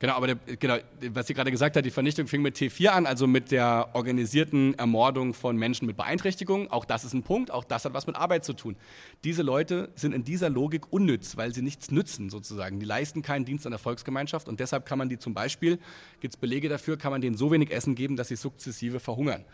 [0.00, 0.76] Genau, aber der, genau,
[1.10, 4.78] was sie gerade gesagt hat, die Vernichtung fing mit T4 an, also mit der organisierten
[4.78, 6.70] Ermordung von Menschen mit Beeinträchtigung.
[6.70, 8.76] Auch das ist ein Punkt, auch das hat was mit Arbeit zu tun.
[9.24, 12.78] Diese Leute sind in dieser Logik unnütz, weil sie nichts nützen sozusagen.
[12.78, 15.80] Die leisten keinen Dienst an der Volksgemeinschaft und deshalb kann man die zum Beispiel,
[16.20, 19.44] gibt es Belege dafür, kann man denen so wenig Essen geben, dass sie sukzessive verhungern.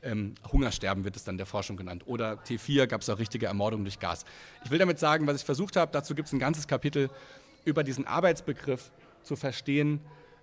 [0.00, 2.04] Ähm, Hungersterben wird es dann der Forschung genannt.
[2.06, 4.24] Oder T4 gab es auch richtige Ermordung durch Gas.
[4.64, 7.10] Ich will damit sagen, was ich versucht habe, dazu gibt es ein ganzes Kapitel
[7.64, 8.92] über diesen Arbeitsbegriff
[9.28, 10.00] zu verstehen,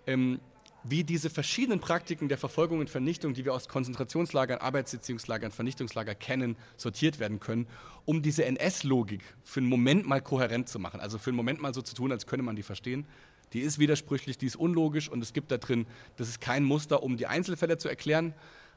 [0.07, 0.39] ähm,
[0.87, 6.55] wie diese verschiedenen Praktiken der Verfolgung und Vernichtung, die wir aus Konzentrationslagern, Arbeitssitzungslagern, Vernichtungslagern kennen,
[6.77, 7.67] sortiert werden können,
[8.05, 10.99] um diese NS-Logik für einen Moment mal kohärent zu machen.
[10.99, 13.07] Also für einen Moment mal so zu tun, als könne man die verstehen.
[13.53, 17.01] die ist widersprüchlich, die ist unlogisch und es gibt da drin, das ist kein Muster,
[17.03, 18.33] um die Einzelfälle zu erklären,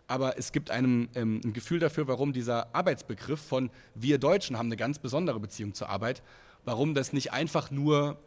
[0.07, 4.67] aber es gibt einem ähm, ein Gefühl dafür, warum dieser Arbeitsbegriff von wir Deutschen haben
[4.67, 6.23] eine ganz besondere Beziehung zur Arbeit,
[6.65, 8.19] warum das nicht einfach nur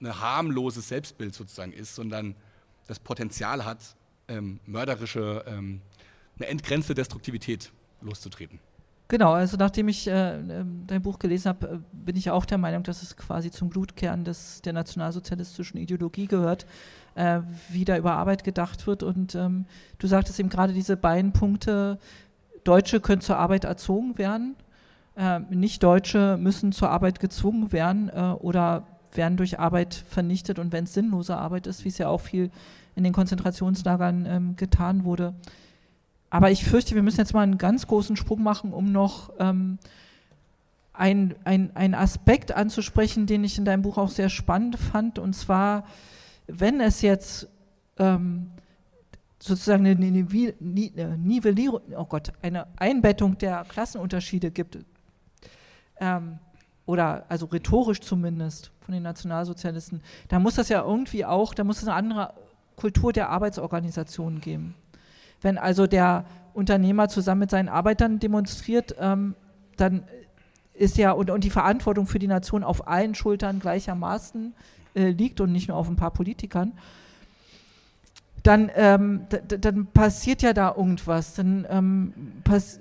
[0.00, 2.34] ein harmloses Selbstbild sozusagen ist, sondern
[2.86, 3.78] das Potenzial hat,
[4.28, 5.80] ähm, mörderische, ähm,
[6.36, 8.60] eine entgrenzte Destruktivität loszutreten.
[9.08, 12.58] Genau, also nachdem ich äh, ähm, dein Buch gelesen habe, äh, bin ich auch der
[12.58, 16.66] Meinung, dass es quasi zum Blutkern des, der nationalsozialistischen Ideologie gehört,
[17.14, 17.40] äh,
[17.70, 19.02] wie da über Arbeit gedacht wird.
[19.02, 19.64] Und ähm,
[19.98, 21.98] du sagtest eben gerade diese beiden Punkte,
[22.64, 24.56] Deutsche können zur Arbeit erzogen werden,
[25.16, 30.84] äh, Nicht-Deutsche müssen zur Arbeit gezwungen werden äh, oder werden durch Arbeit vernichtet und wenn
[30.84, 32.50] es sinnlose Arbeit ist, wie es ja auch viel
[32.94, 35.34] in den Konzentrationslagern ähm, getan wurde.
[36.30, 39.78] Aber ich fürchte, wir müssen jetzt mal einen ganz großen Sprung machen, um noch ähm,
[40.92, 45.18] einen ein Aspekt anzusprechen, den ich in deinem Buch auch sehr spannend fand.
[45.18, 45.84] Und zwar,
[46.48, 47.48] wenn es jetzt
[47.98, 48.50] ähm,
[49.38, 49.94] sozusagen eine
[50.58, 54.78] Nivellierung, oh Gott, eine Einbettung der Klassenunterschiede gibt,
[56.00, 56.40] ähm,
[56.88, 61.82] oder also rhetorisch zumindest von den Nationalsozialisten, da muss das ja irgendwie auch, da muss
[61.82, 62.32] es eine andere
[62.76, 64.74] Kultur der Arbeitsorganisation geben.
[65.42, 66.24] Wenn also der
[66.54, 69.34] Unternehmer zusammen mit seinen Arbeitern demonstriert, ähm,
[69.76, 70.04] dann
[70.72, 74.54] ist ja und, und die Verantwortung für die Nation auf allen Schultern gleichermaßen
[74.94, 76.72] äh, liegt und nicht nur auf ein paar Politikern,
[78.42, 81.34] dann, ähm, dann passiert ja da irgendwas.
[81.34, 82.12] Dann ähm,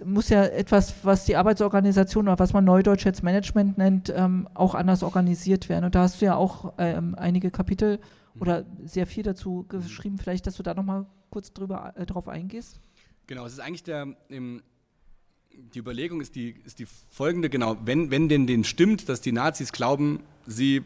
[0.05, 4.75] muss ja etwas, was die Arbeitsorganisation oder was man neudeutsch jetzt Management nennt, ähm, auch
[4.75, 5.85] anders organisiert werden.
[5.85, 7.99] Und da hast du ja auch ähm, einige Kapitel
[8.39, 10.17] oder sehr viel dazu geschrieben.
[10.17, 12.79] Vielleicht, dass du da nochmal kurz drüber, äh, drauf eingehst?
[13.25, 18.29] Genau, es ist eigentlich der, die Überlegung ist die, ist die folgende, genau, wenn, wenn
[18.29, 20.83] denn denen stimmt, dass die Nazis glauben, sie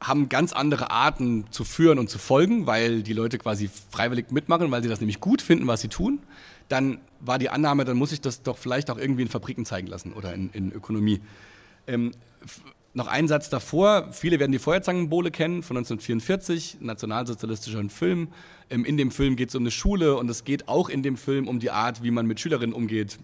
[0.00, 4.70] haben ganz andere Arten zu führen und zu folgen, weil die Leute quasi freiwillig mitmachen,
[4.70, 6.20] weil sie das nämlich gut finden, was sie tun,
[6.68, 9.88] dann war die Annahme, dann muss ich das doch vielleicht auch irgendwie in Fabriken zeigen
[9.88, 11.20] lassen oder in, in Ökonomie.
[11.86, 12.12] Ähm,
[12.94, 18.28] noch ein Satz davor, viele werden die Feuerzangenbowle kennen von 1944, nationalsozialistischer Film.
[18.70, 21.16] Ähm, in dem Film geht es um eine Schule und es geht auch in dem
[21.16, 23.18] Film um die Art, wie man mit Schülerinnen umgeht.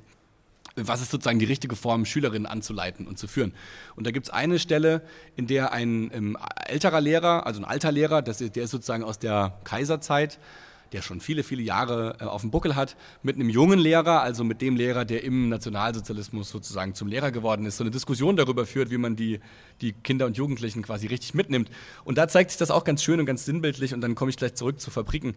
[0.77, 3.53] Was ist sozusagen die richtige Form, Schülerinnen anzuleiten und zu führen?
[3.95, 5.03] Und da gibt es eine Stelle,
[5.37, 9.19] in der ein ähm, älterer Lehrer, also ein alter Lehrer, das, der ist sozusagen aus
[9.19, 10.39] der Kaiserzeit,
[10.95, 14.45] der schon viele, viele Jahre äh, auf dem Buckel hat, mit einem jungen Lehrer, also
[14.45, 18.65] mit dem Lehrer, der im Nationalsozialismus sozusagen zum Lehrer geworden ist, so eine Diskussion darüber
[18.65, 19.41] führt, wie man die,
[19.81, 21.71] die Kinder und Jugendlichen quasi richtig mitnimmt.
[22.05, 24.37] Und da zeigt sich das auch ganz schön und ganz sinnbildlich und dann komme ich
[24.37, 25.35] gleich zurück zu Fabriken,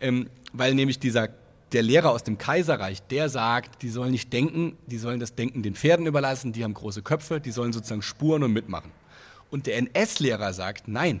[0.00, 1.28] ähm, weil nämlich dieser
[1.74, 5.62] der Lehrer aus dem Kaiserreich, der sagt, die sollen nicht denken, die sollen das Denken
[5.62, 8.92] den Pferden überlassen, die haben große Köpfe, die sollen sozusagen spuren und mitmachen.
[9.50, 11.20] Und der NS-Lehrer sagt, nein,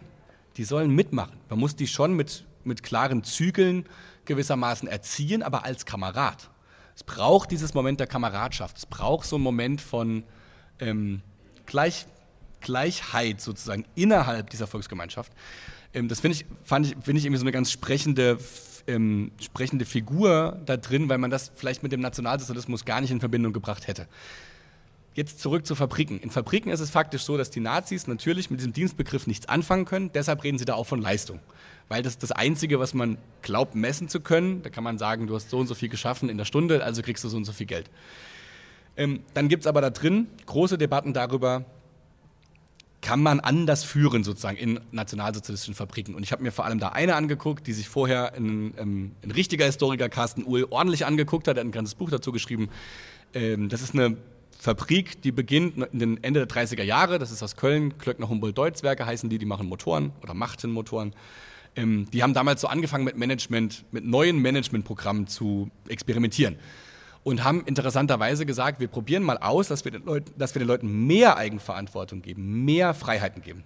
[0.56, 1.36] die sollen mitmachen.
[1.50, 3.86] Man muss die schon mit mit klaren Zügeln
[4.24, 6.50] gewissermaßen erziehen, aber als Kamerad.
[6.96, 8.78] Es braucht dieses Moment der Kameradschaft.
[8.78, 10.24] Es braucht so einen Moment von
[10.80, 11.22] ähm,
[11.66, 12.06] Gleich,
[12.60, 15.32] Gleichheit sozusagen innerhalb dieser Volksgemeinschaft.
[15.92, 18.38] Ähm, das finde ich, ich, finde ich irgendwie so eine ganz sprechende,
[18.86, 23.20] ähm, sprechende Figur da drin, weil man das vielleicht mit dem Nationalsozialismus gar nicht in
[23.20, 24.06] Verbindung gebracht hätte.
[25.14, 26.18] Jetzt zurück zu Fabriken.
[26.18, 29.84] In Fabriken ist es faktisch so, dass die Nazis natürlich mit diesem Dienstbegriff nichts anfangen
[29.84, 30.10] können.
[30.12, 31.38] Deshalb reden sie da auch von Leistung.
[31.88, 34.62] Weil das ist das Einzige, was man glaubt, messen zu können.
[34.62, 37.00] Da kann man sagen, du hast so und so viel geschaffen in der Stunde, also
[37.02, 37.90] kriegst du so und so viel Geld.
[38.96, 41.64] Ähm, dann gibt es aber da drin große Debatten darüber,
[43.04, 46.14] kann man anders führen sozusagen in nationalsozialistischen Fabriken.
[46.14, 49.30] Und ich habe mir vor allem da eine angeguckt, die sich vorher ein, ähm, ein
[49.30, 51.58] richtiger Historiker, Carsten Uhl, ordentlich angeguckt hat.
[51.58, 52.70] Er hat ein ganzes Buch dazu geschrieben.
[53.34, 54.16] Ähm, das ist eine
[54.58, 58.56] Fabrik, die beginnt in den Ende der 30er Jahre, das ist aus Köln, Klöckner Humboldt
[58.56, 61.12] Deutzwerke heißen die, die machen Motoren oder machten Motoren.
[61.76, 66.56] Ähm, die haben damals so angefangen mit Management, mit neuen Managementprogrammen zu experimentieren
[67.24, 70.68] und haben interessanterweise gesagt, wir probieren mal aus, dass wir, den Leuten, dass wir den
[70.68, 73.64] Leuten mehr Eigenverantwortung geben, mehr Freiheiten geben.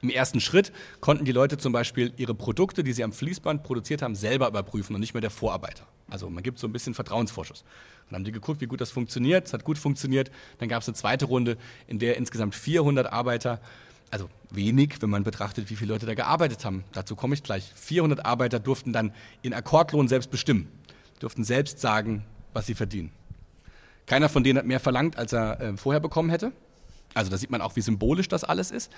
[0.00, 4.02] Im ersten Schritt konnten die Leute zum Beispiel ihre Produkte, die sie am Fließband produziert
[4.02, 5.86] haben, selber überprüfen und nicht mehr der Vorarbeiter.
[6.10, 7.64] Also man gibt so ein bisschen Vertrauensvorschuss.
[8.08, 9.46] Dann haben die geguckt, wie gut das funktioniert.
[9.46, 10.30] Es hat gut funktioniert.
[10.58, 13.60] Dann gab es eine zweite Runde, in der insgesamt 400 Arbeiter,
[14.10, 16.84] also wenig, wenn man betrachtet, wie viele Leute da gearbeitet haben.
[16.92, 17.72] Dazu komme ich gleich.
[17.74, 20.68] 400 Arbeiter durften dann in Akkordlohn selbst bestimmen,
[21.20, 23.12] durften selbst sagen, was sie verdienen.
[24.06, 26.52] Keiner von denen hat mehr verlangt, als er äh, vorher bekommen hätte.
[27.14, 28.90] Also da sieht man auch, wie symbolisch das alles ist.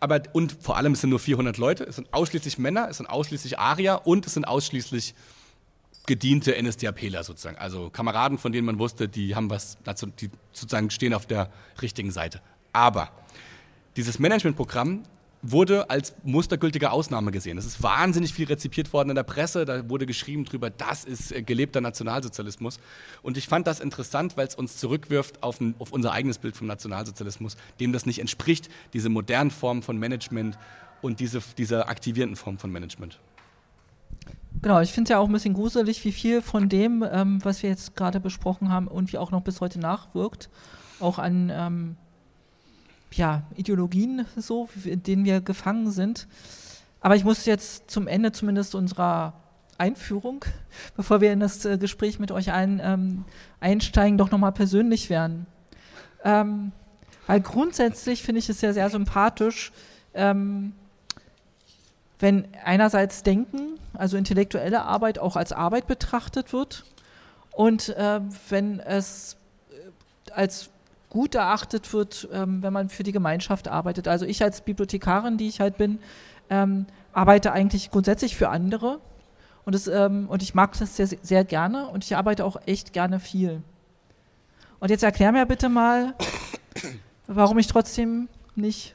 [0.00, 3.06] Aber, und vor allem, es sind nur 400 Leute, es sind ausschließlich Männer, es sind
[3.06, 5.14] ausschließlich Arier und es sind ausschließlich
[6.06, 7.58] gediente NSDAPler sozusagen.
[7.58, 9.76] Also Kameraden, von denen man wusste, die haben was,
[10.20, 11.50] die sozusagen stehen auf der
[11.82, 12.40] richtigen Seite.
[12.72, 13.10] Aber
[13.96, 15.02] dieses Managementprogramm
[15.50, 17.58] wurde als mustergültige Ausnahme gesehen.
[17.58, 21.32] Es ist wahnsinnig viel rezipiert worden in der Presse, da wurde geschrieben drüber, das ist
[21.32, 22.78] äh, gelebter Nationalsozialismus.
[23.22, 26.56] Und ich fand das interessant, weil es uns zurückwirft auf, ein, auf unser eigenes Bild
[26.56, 30.58] vom Nationalsozialismus, dem das nicht entspricht, diese modernen Formen von Management
[31.02, 33.18] und diese, diese aktivierenden Formen von Management.
[34.62, 37.62] Genau, ich finde es ja auch ein bisschen gruselig, wie viel von dem, ähm, was
[37.62, 40.48] wir jetzt gerade besprochen haben, irgendwie auch noch bis heute nachwirkt.
[40.98, 41.96] Auch an ähm,
[43.12, 46.26] ja, Ideologien, so, in denen wir gefangen sind.
[47.00, 49.34] Aber ich muss jetzt zum Ende zumindest unserer
[49.78, 50.44] Einführung,
[50.96, 53.24] bevor wir in das äh, Gespräch mit euch allen ähm,
[53.60, 55.46] einsteigen, doch nochmal persönlich werden.
[56.24, 56.72] Ähm,
[57.26, 59.72] weil grundsätzlich finde ich es ja sehr sympathisch,
[60.14, 60.72] ähm,
[62.18, 66.84] wenn einerseits Denken, also intellektuelle Arbeit, auch als Arbeit betrachtet wird
[67.52, 69.36] und äh, wenn es
[69.70, 70.70] äh, als
[71.16, 74.06] gut erachtet wird, ähm, wenn man für die Gemeinschaft arbeitet.
[74.06, 75.98] Also ich als Bibliothekarin, die ich halt bin,
[76.50, 79.00] ähm, arbeite eigentlich grundsätzlich für andere
[79.64, 82.92] und, das, ähm, und ich mag das sehr, sehr gerne und ich arbeite auch echt
[82.92, 83.62] gerne viel.
[84.78, 86.14] Und jetzt erklär mir bitte mal,
[87.26, 88.94] warum ich trotzdem nicht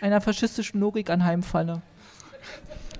[0.00, 1.82] einer faschistischen Logik anheimfalle.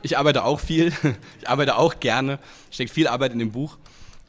[0.02, 0.92] Ich arbeite auch viel,
[1.40, 2.38] ich arbeite auch gerne,
[2.70, 3.78] steckt viel Arbeit in dem Buch.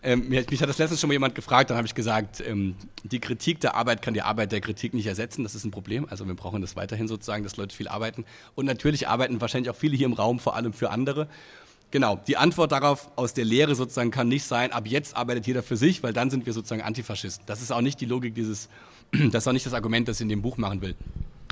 [0.01, 3.19] Ähm, mich, hat das letztens schon mal jemand gefragt, dann habe ich gesagt, ähm, die
[3.19, 6.07] Kritik der Arbeit kann die Arbeit der Kritik nicht ersetzen, das ist ein Problem.
[6.09, 8.23] Also wir brauchen das weiterhin sozusagen, dass Leute viel arbeiten.
[8.55, 11.27] Und natürlich arbeiten wahrscheinlich auch viele hier im Raum vor allem für andere.
[11.91, 15.63] Genau, die Antwort darauf aus der Lehre sozusagen kann nicht sein, ab jetzt arbeitet jeder
[15.63, 17.45] für sich, weil dann sind wir sozusagen Antifaschisten.
[17.45, 18.69] Das ist auch nicht die Logik dieses,
[19.11, 20.95] das ist auch nicht das Argument, das ich in dem Buch machen will.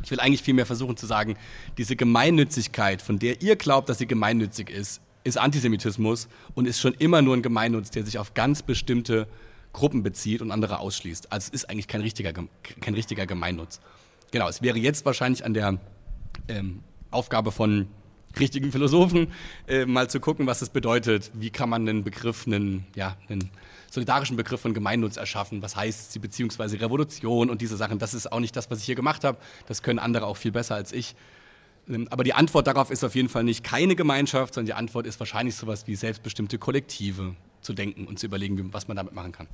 [0.03, 1.35] Ich will eigentlich vielmehr versuchen zu sagen,
[1.77, 6.93] diese Gemeinnützigkeit, von der ihr glaubt, dass sie gemeinnützig ist, ist Antisemitismus und ist schon
[6.93, 9.27] immer nur ein Gemeinnutz, der sich auf ganz bestimmte
[9.73, 11.31] Gruppen bezieht und andere ausschließt.
[11.31, 13.79] Also es ist eigentlich kein richtiger, kein richtiger Gemeinnutz.
[14.31, 15.79] Genau, es wäre jetzt wahrscheinlich an der
[16.47, 17.87] ähm, Aufgabe von
[18.39, 19.31] richtigen Philosophen
[19.67, 21.31] äh, mal zu gucken, was es bedeutet.
[21.33, 23.49] Wie kann man einen Begriff, einen, ja, einen
[23.89, 25.61] solidarischen Begriff von Gemeinnutz erschaffen?
[25.61, 27.99] Was heißt sie, beziehungsweise Revolution und diese Sachen?
[27.99, 29.37] Das ist auch nicht das, was ich hier gemacht habe.
[29.67, 31.15] Das können andere auch viel besser als ich.
[31.89, 35.07] Ähm, aber die Antwort darauf ist auf jeden Fall nicht keine Gemeinschaft, sondern die Antwort
[35.07, 39.31] ist wahrscheinlich sowas wie selbstbestimmte Kollektive zu denken und zu überlegen, was man damit machen
[39.31, 39.47] kann.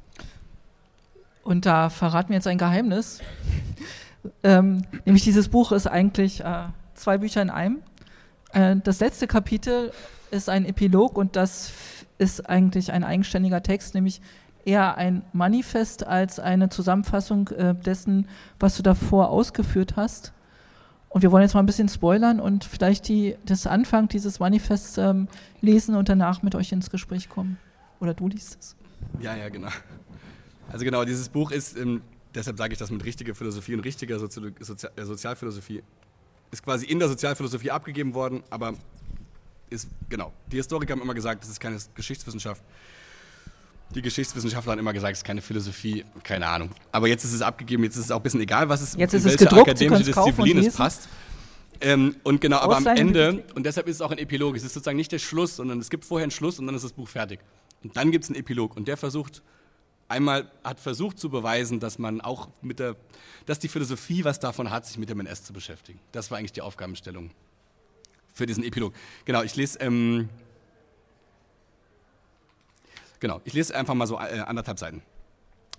[1.43, 3.21] Und da verraten wir jetzt ein Geheimnis.
[4.43, 6.65] ähm, nämlich dieses Buch ist eigentlich äh,
[6.95, 7.81] zwei Bücher in einem.
[8.53, 9.91] Äh, das letzte Kapitel
[10.31, 11.73] ist ein Epilog und das
[12.17, 14.21] ist eigentlich ein eigenständiger Text, nämlich
[14.65, 18.29] eher ein Manifest als eine Zusammenfassung äh, dessen,
[18.59, 20.31] was du davor ausgeführt hast.
[21.13, 24.97] Und wir wollen jetzt mal ein bisschen spoilern und vielleicht die, das Anfang dieses Manifests
[24.97, 25.27] ähm,
[25.61, 27.59] lesen und danach mit euch ins Gespräch kommen.
[27.99, 28.75] Oder du liest es.
[29.21, 29.69] Ja, ja, genau.
[30.71, 32.01] Also genau, dieses Buch ist, ähm,
[32.33, 35.83] deshalb sage ich das mit richtiger Philosophie und richtiger Sozi Sozi äh, Sozialphilosophie,
[36.49, 38.73] ist quasi in der Sozialphilosophie abgegeben worden, aber
[39.69, 42.63] ist, genau, die Historiker haben immer gesagt, das ist keine Geschichtswissenschaft,
[43.95, 46.69] die Geschichtswissenschaftler haben immer gesagt, es ist keine Philosophie, keine Ahnung.
[46.91, 49.13] Aber jetzt ist es abgegeben, jetzt ist es auch ein bisschen egal, was es, jetzt
[49.13, 51.07] ist welche es gedruckt, akademische Disziplin es passt.
[51.81, 54.73] Ähm, und genau, aber am Ende, und deshalb ist es auch ein Epilog, es ist
[54.73, 57.07] sozusagen nicht der Schluss, sondern es gibt vorher einen Schluss und dann ist das Buch
[57.07, 57.39] fertig.
[57.83, 59.41] Und dann gibt es einen Epilog und der versucht,
[60.07, 62.95] einmal hat versucht zu beweisen, dass man auch mit der,
[63.45, 65.99] dass die Philosophie was davon hat, sich mit dem NS zu beschäftigen.
[66.11, 67.31] Das war eigentlich die Aufgabenstellung
[68.33, 68.93] für diesen Epilog.
[69.25, 70.29] Genau, ich lese ähm,
[73.23, 75.01] Genau, ich lese einfach mal so äh, anderthalb Seiten.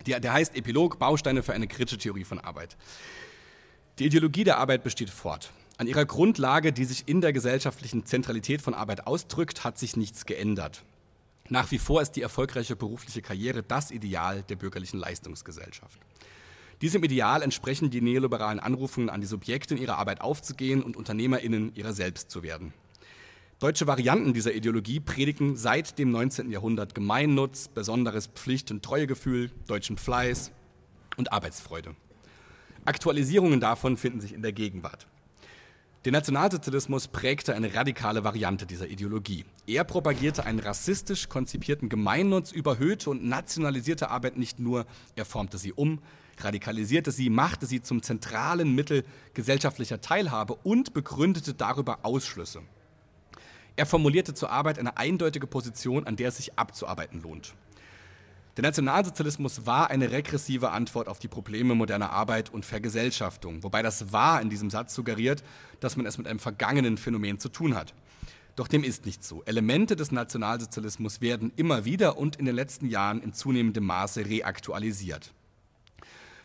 [0.07, 2.75] Der, der heißt Epilog, Bausteine für eine kritische Theorie von Arbeit.
[3.99, 5.51] Die Ideologie der Arbeit besteht fort.
[5.77, 10.25] An ihrer Grundlage, die sich in der gesellschaftlichen Zentralität von Arbeit ausdrückt, hat sich nichts
[10.25, 10.85] geändert.
[11.51, 15.99] Nach wie vor ist die erfolgreiche berufliche Karriere das Ideal der bürgerlichen Leistungsgesellschaft.
[16.81, 21.75] Diesem Ideal entsprechen die neoliberalen Anrufungen an die Subjekte in ihrer Arbeit aufzugehen und UnternehmerInnen
[21.75, 22.73] ihrer selbst zu werden.
[23.65, 26.51] Deutsche Varianten dieser Ideologie predigen seit dem 19.
[26.51, 30.53] Jahrhundert Gemeinnutz, besonderes Pflicht- und Treuegefühl, deutschen Fleiß
[31.17, 31.97] und Arbeitsfreude.
[32.85, 35.07] Aktualisierungen davon finden sich in der Gegenwart.
[36.05, 39.47] Der Nationalsozialismus prägte eine radikale Variante dieser Ideologie.
[39.67, 44.85] Er propagierte einen rassistisch konzipierten Gemeinnutz, überhöhte und nationalisierte Arbeit nicht nur,
[45.17, 46.01] er formte sie um,
[46.39, 52.61] radikalisierte sie, machte sie zum zentralen Mittel gesellschaftlicher Teilhabe und begründete darüber Ausschlüsse.
[53.77, 57.55] Er formulierte zur Arbeit eine eindeutige Position, an der es sich abzuarbeiten lohnt.
[58.57, 64.13] Der Nationalsozialismus war eine regressive Antwort auf die Probleme moderner Arbeit und Vergesellschaftung, wobei das
[64.13, 65.43] war in diesem Satz suggeriert,
[65.81, 67.95] dass man es mit einem vergangenen Phänomen zu tun hat.
[68.55, 69.43] Doch dem ist nicht so.
[69.45, 75.33] Elemente des Nationalsozialismus werden immer wieder und in den letzten Jahren in zunehmendem Maße reaktualisiert.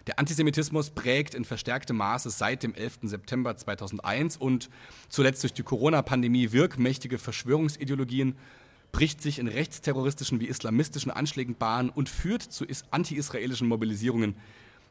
[0.10, 3.01] Der Antisemitismus prägt in verstärktem Maße seit dem 11.
[3.03, 4.72] September 2001 und
[5.07, 8.36] zuletzt durch die Corona-Pandemie wirkmächtige Verschwörungsideologien
[8.91, 14.36] bricht sich in rechtsterroristischen wie islamistischen Anschlägen Bahn und führt zu anti-israelischen Mobilisierungen.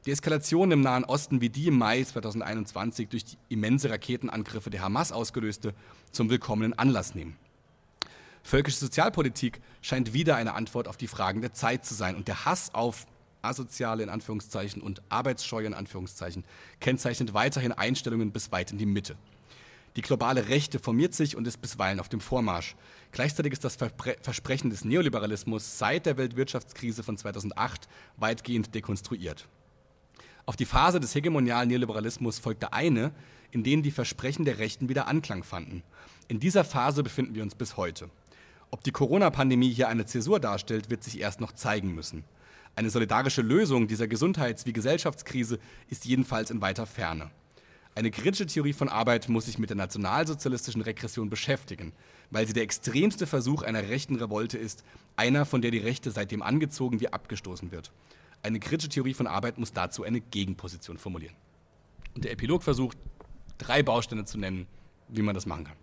[0.06, 4.82] Die Eskalation im Nahen Osten, wie die im Mai 2021 durch die immense Raketenangriffe der
[4.82, 5.74] Hamas ausgelöste,
[6.12, 7.36] zum willkommenen Anlass nehmen.
[8.44, 12.44] Völkische Sozialpolitik scheint wieder eine Antwort auf die Fragen der Zeit zu sein und der
[12.44, 13.08] Hass auf
[13.42, 16.44] asoziale in Anführungszeichen und arbeitsscheue in Anführungszeichen
[16.80, 19.16] kennzeichnet weiterhin Einstellungen bis weit in die Mitte.
[19.96, 22.76] Die globale Rechte formiert sich und ist bisweilen auf dem Vormarsch.
[23.10, 29.48] Gleichzeitig ist das Versprechen des Neoliberalismus seit der Weltwirtschaftskrise von 2008 weitgehend dekonstruiert.
[30.46, 33.12] Auf die Phase des hegemonialen Neoliberalismus folgte eine,
[33.50, 35.82] in denen die Versprechen der Rechten wieder Anklang fanden.
[36.28, 38.08] In dieser Phase befinden wir uns bis heute.
[38.70, 42.24] Ob die Corona-Pandemie hier eine Zäsur darstellt, wird sich erst noch zeigen müssen.
[42.78, 45.58] Eine solidarische Lösung dieser Gesundheits- wie Gesellschaftskrise
[45.88, 47.32] ist jedenfalls in weiter Ferne.
[47.96, 51.92] Eine kritische Theorie von Arbeit muss sich mit der nationalsozialistischen Regression beschäftigen,
[52.30, 54.84] weil sie der extremste Versuch einer rechten Revolte ist,
[55.16, 57.90] einer, von der die Rechte seitdem angezogen wie abgestoßen wird.
[58.44, 61.34] Eine kritische Theorie von Arbeit muss dazu eine Gegenposition formulieren.
[62.14, 62.96] Und der Epilog versucht,
[63.58, 64.68] drei Bausteine zu nennen,
[65.08, 65.76] wie man das machen kann.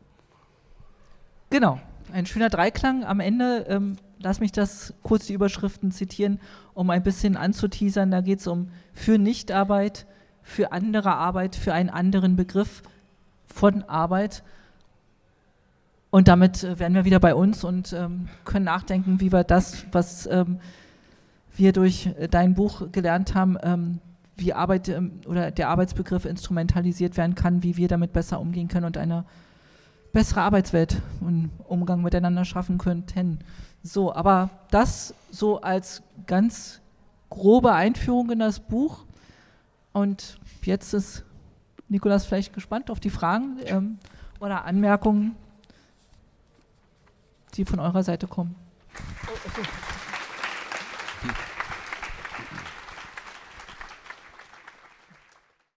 [1.49, 1.81] Genau,
[2.11, 3.03] ein schöner Dreiklang.
[3.03, 6.39] Am Ende, ähm, lass mich das kurz die Überschriften zitieren,
[6.73, 8.11] um ein bisschen anzuteasern.
[8.11, 10.05] Da geht es um für Nichtarbeit,
[10.41, 12.83] für andere Arbeit, für einen anderen Begriff
[13.47, 14.43] von Arbeit.
[16.09, 19.85] Und damit äh, werden wir wieder bei uns und ähm, können nachdenken, wie wir das,
[19.91, 20.59] was ähm,
[21.55, 23.99] wir durch äh, dein Buch gelernt haben, ähm,
[24.37, 28.85] wie Arbeit ähm, oder der Arbeitsbegriff instrumentalisiert werden kann, wie wir damit besser umgehen können
[28.85, 29.25] und eine
[30.15, 33.39] bessere Arbeitswelt und Umgang miteinander schaffen könnten.
[33.83, 36.79] So, aber das so als ganz
[37.29, 39.03] grobe Einführung in das Buch.
[39.91, 41.25] Und jetzt ist
[41.89, 43.99] Nikolas vielleicht gespannt auf die Fragen ähm,
[44.39, 45.35] oder Anmerkungen,
[47.55, 48.55] die von eurer Seite kommen.
[49.27, 49.67] Oh, okay.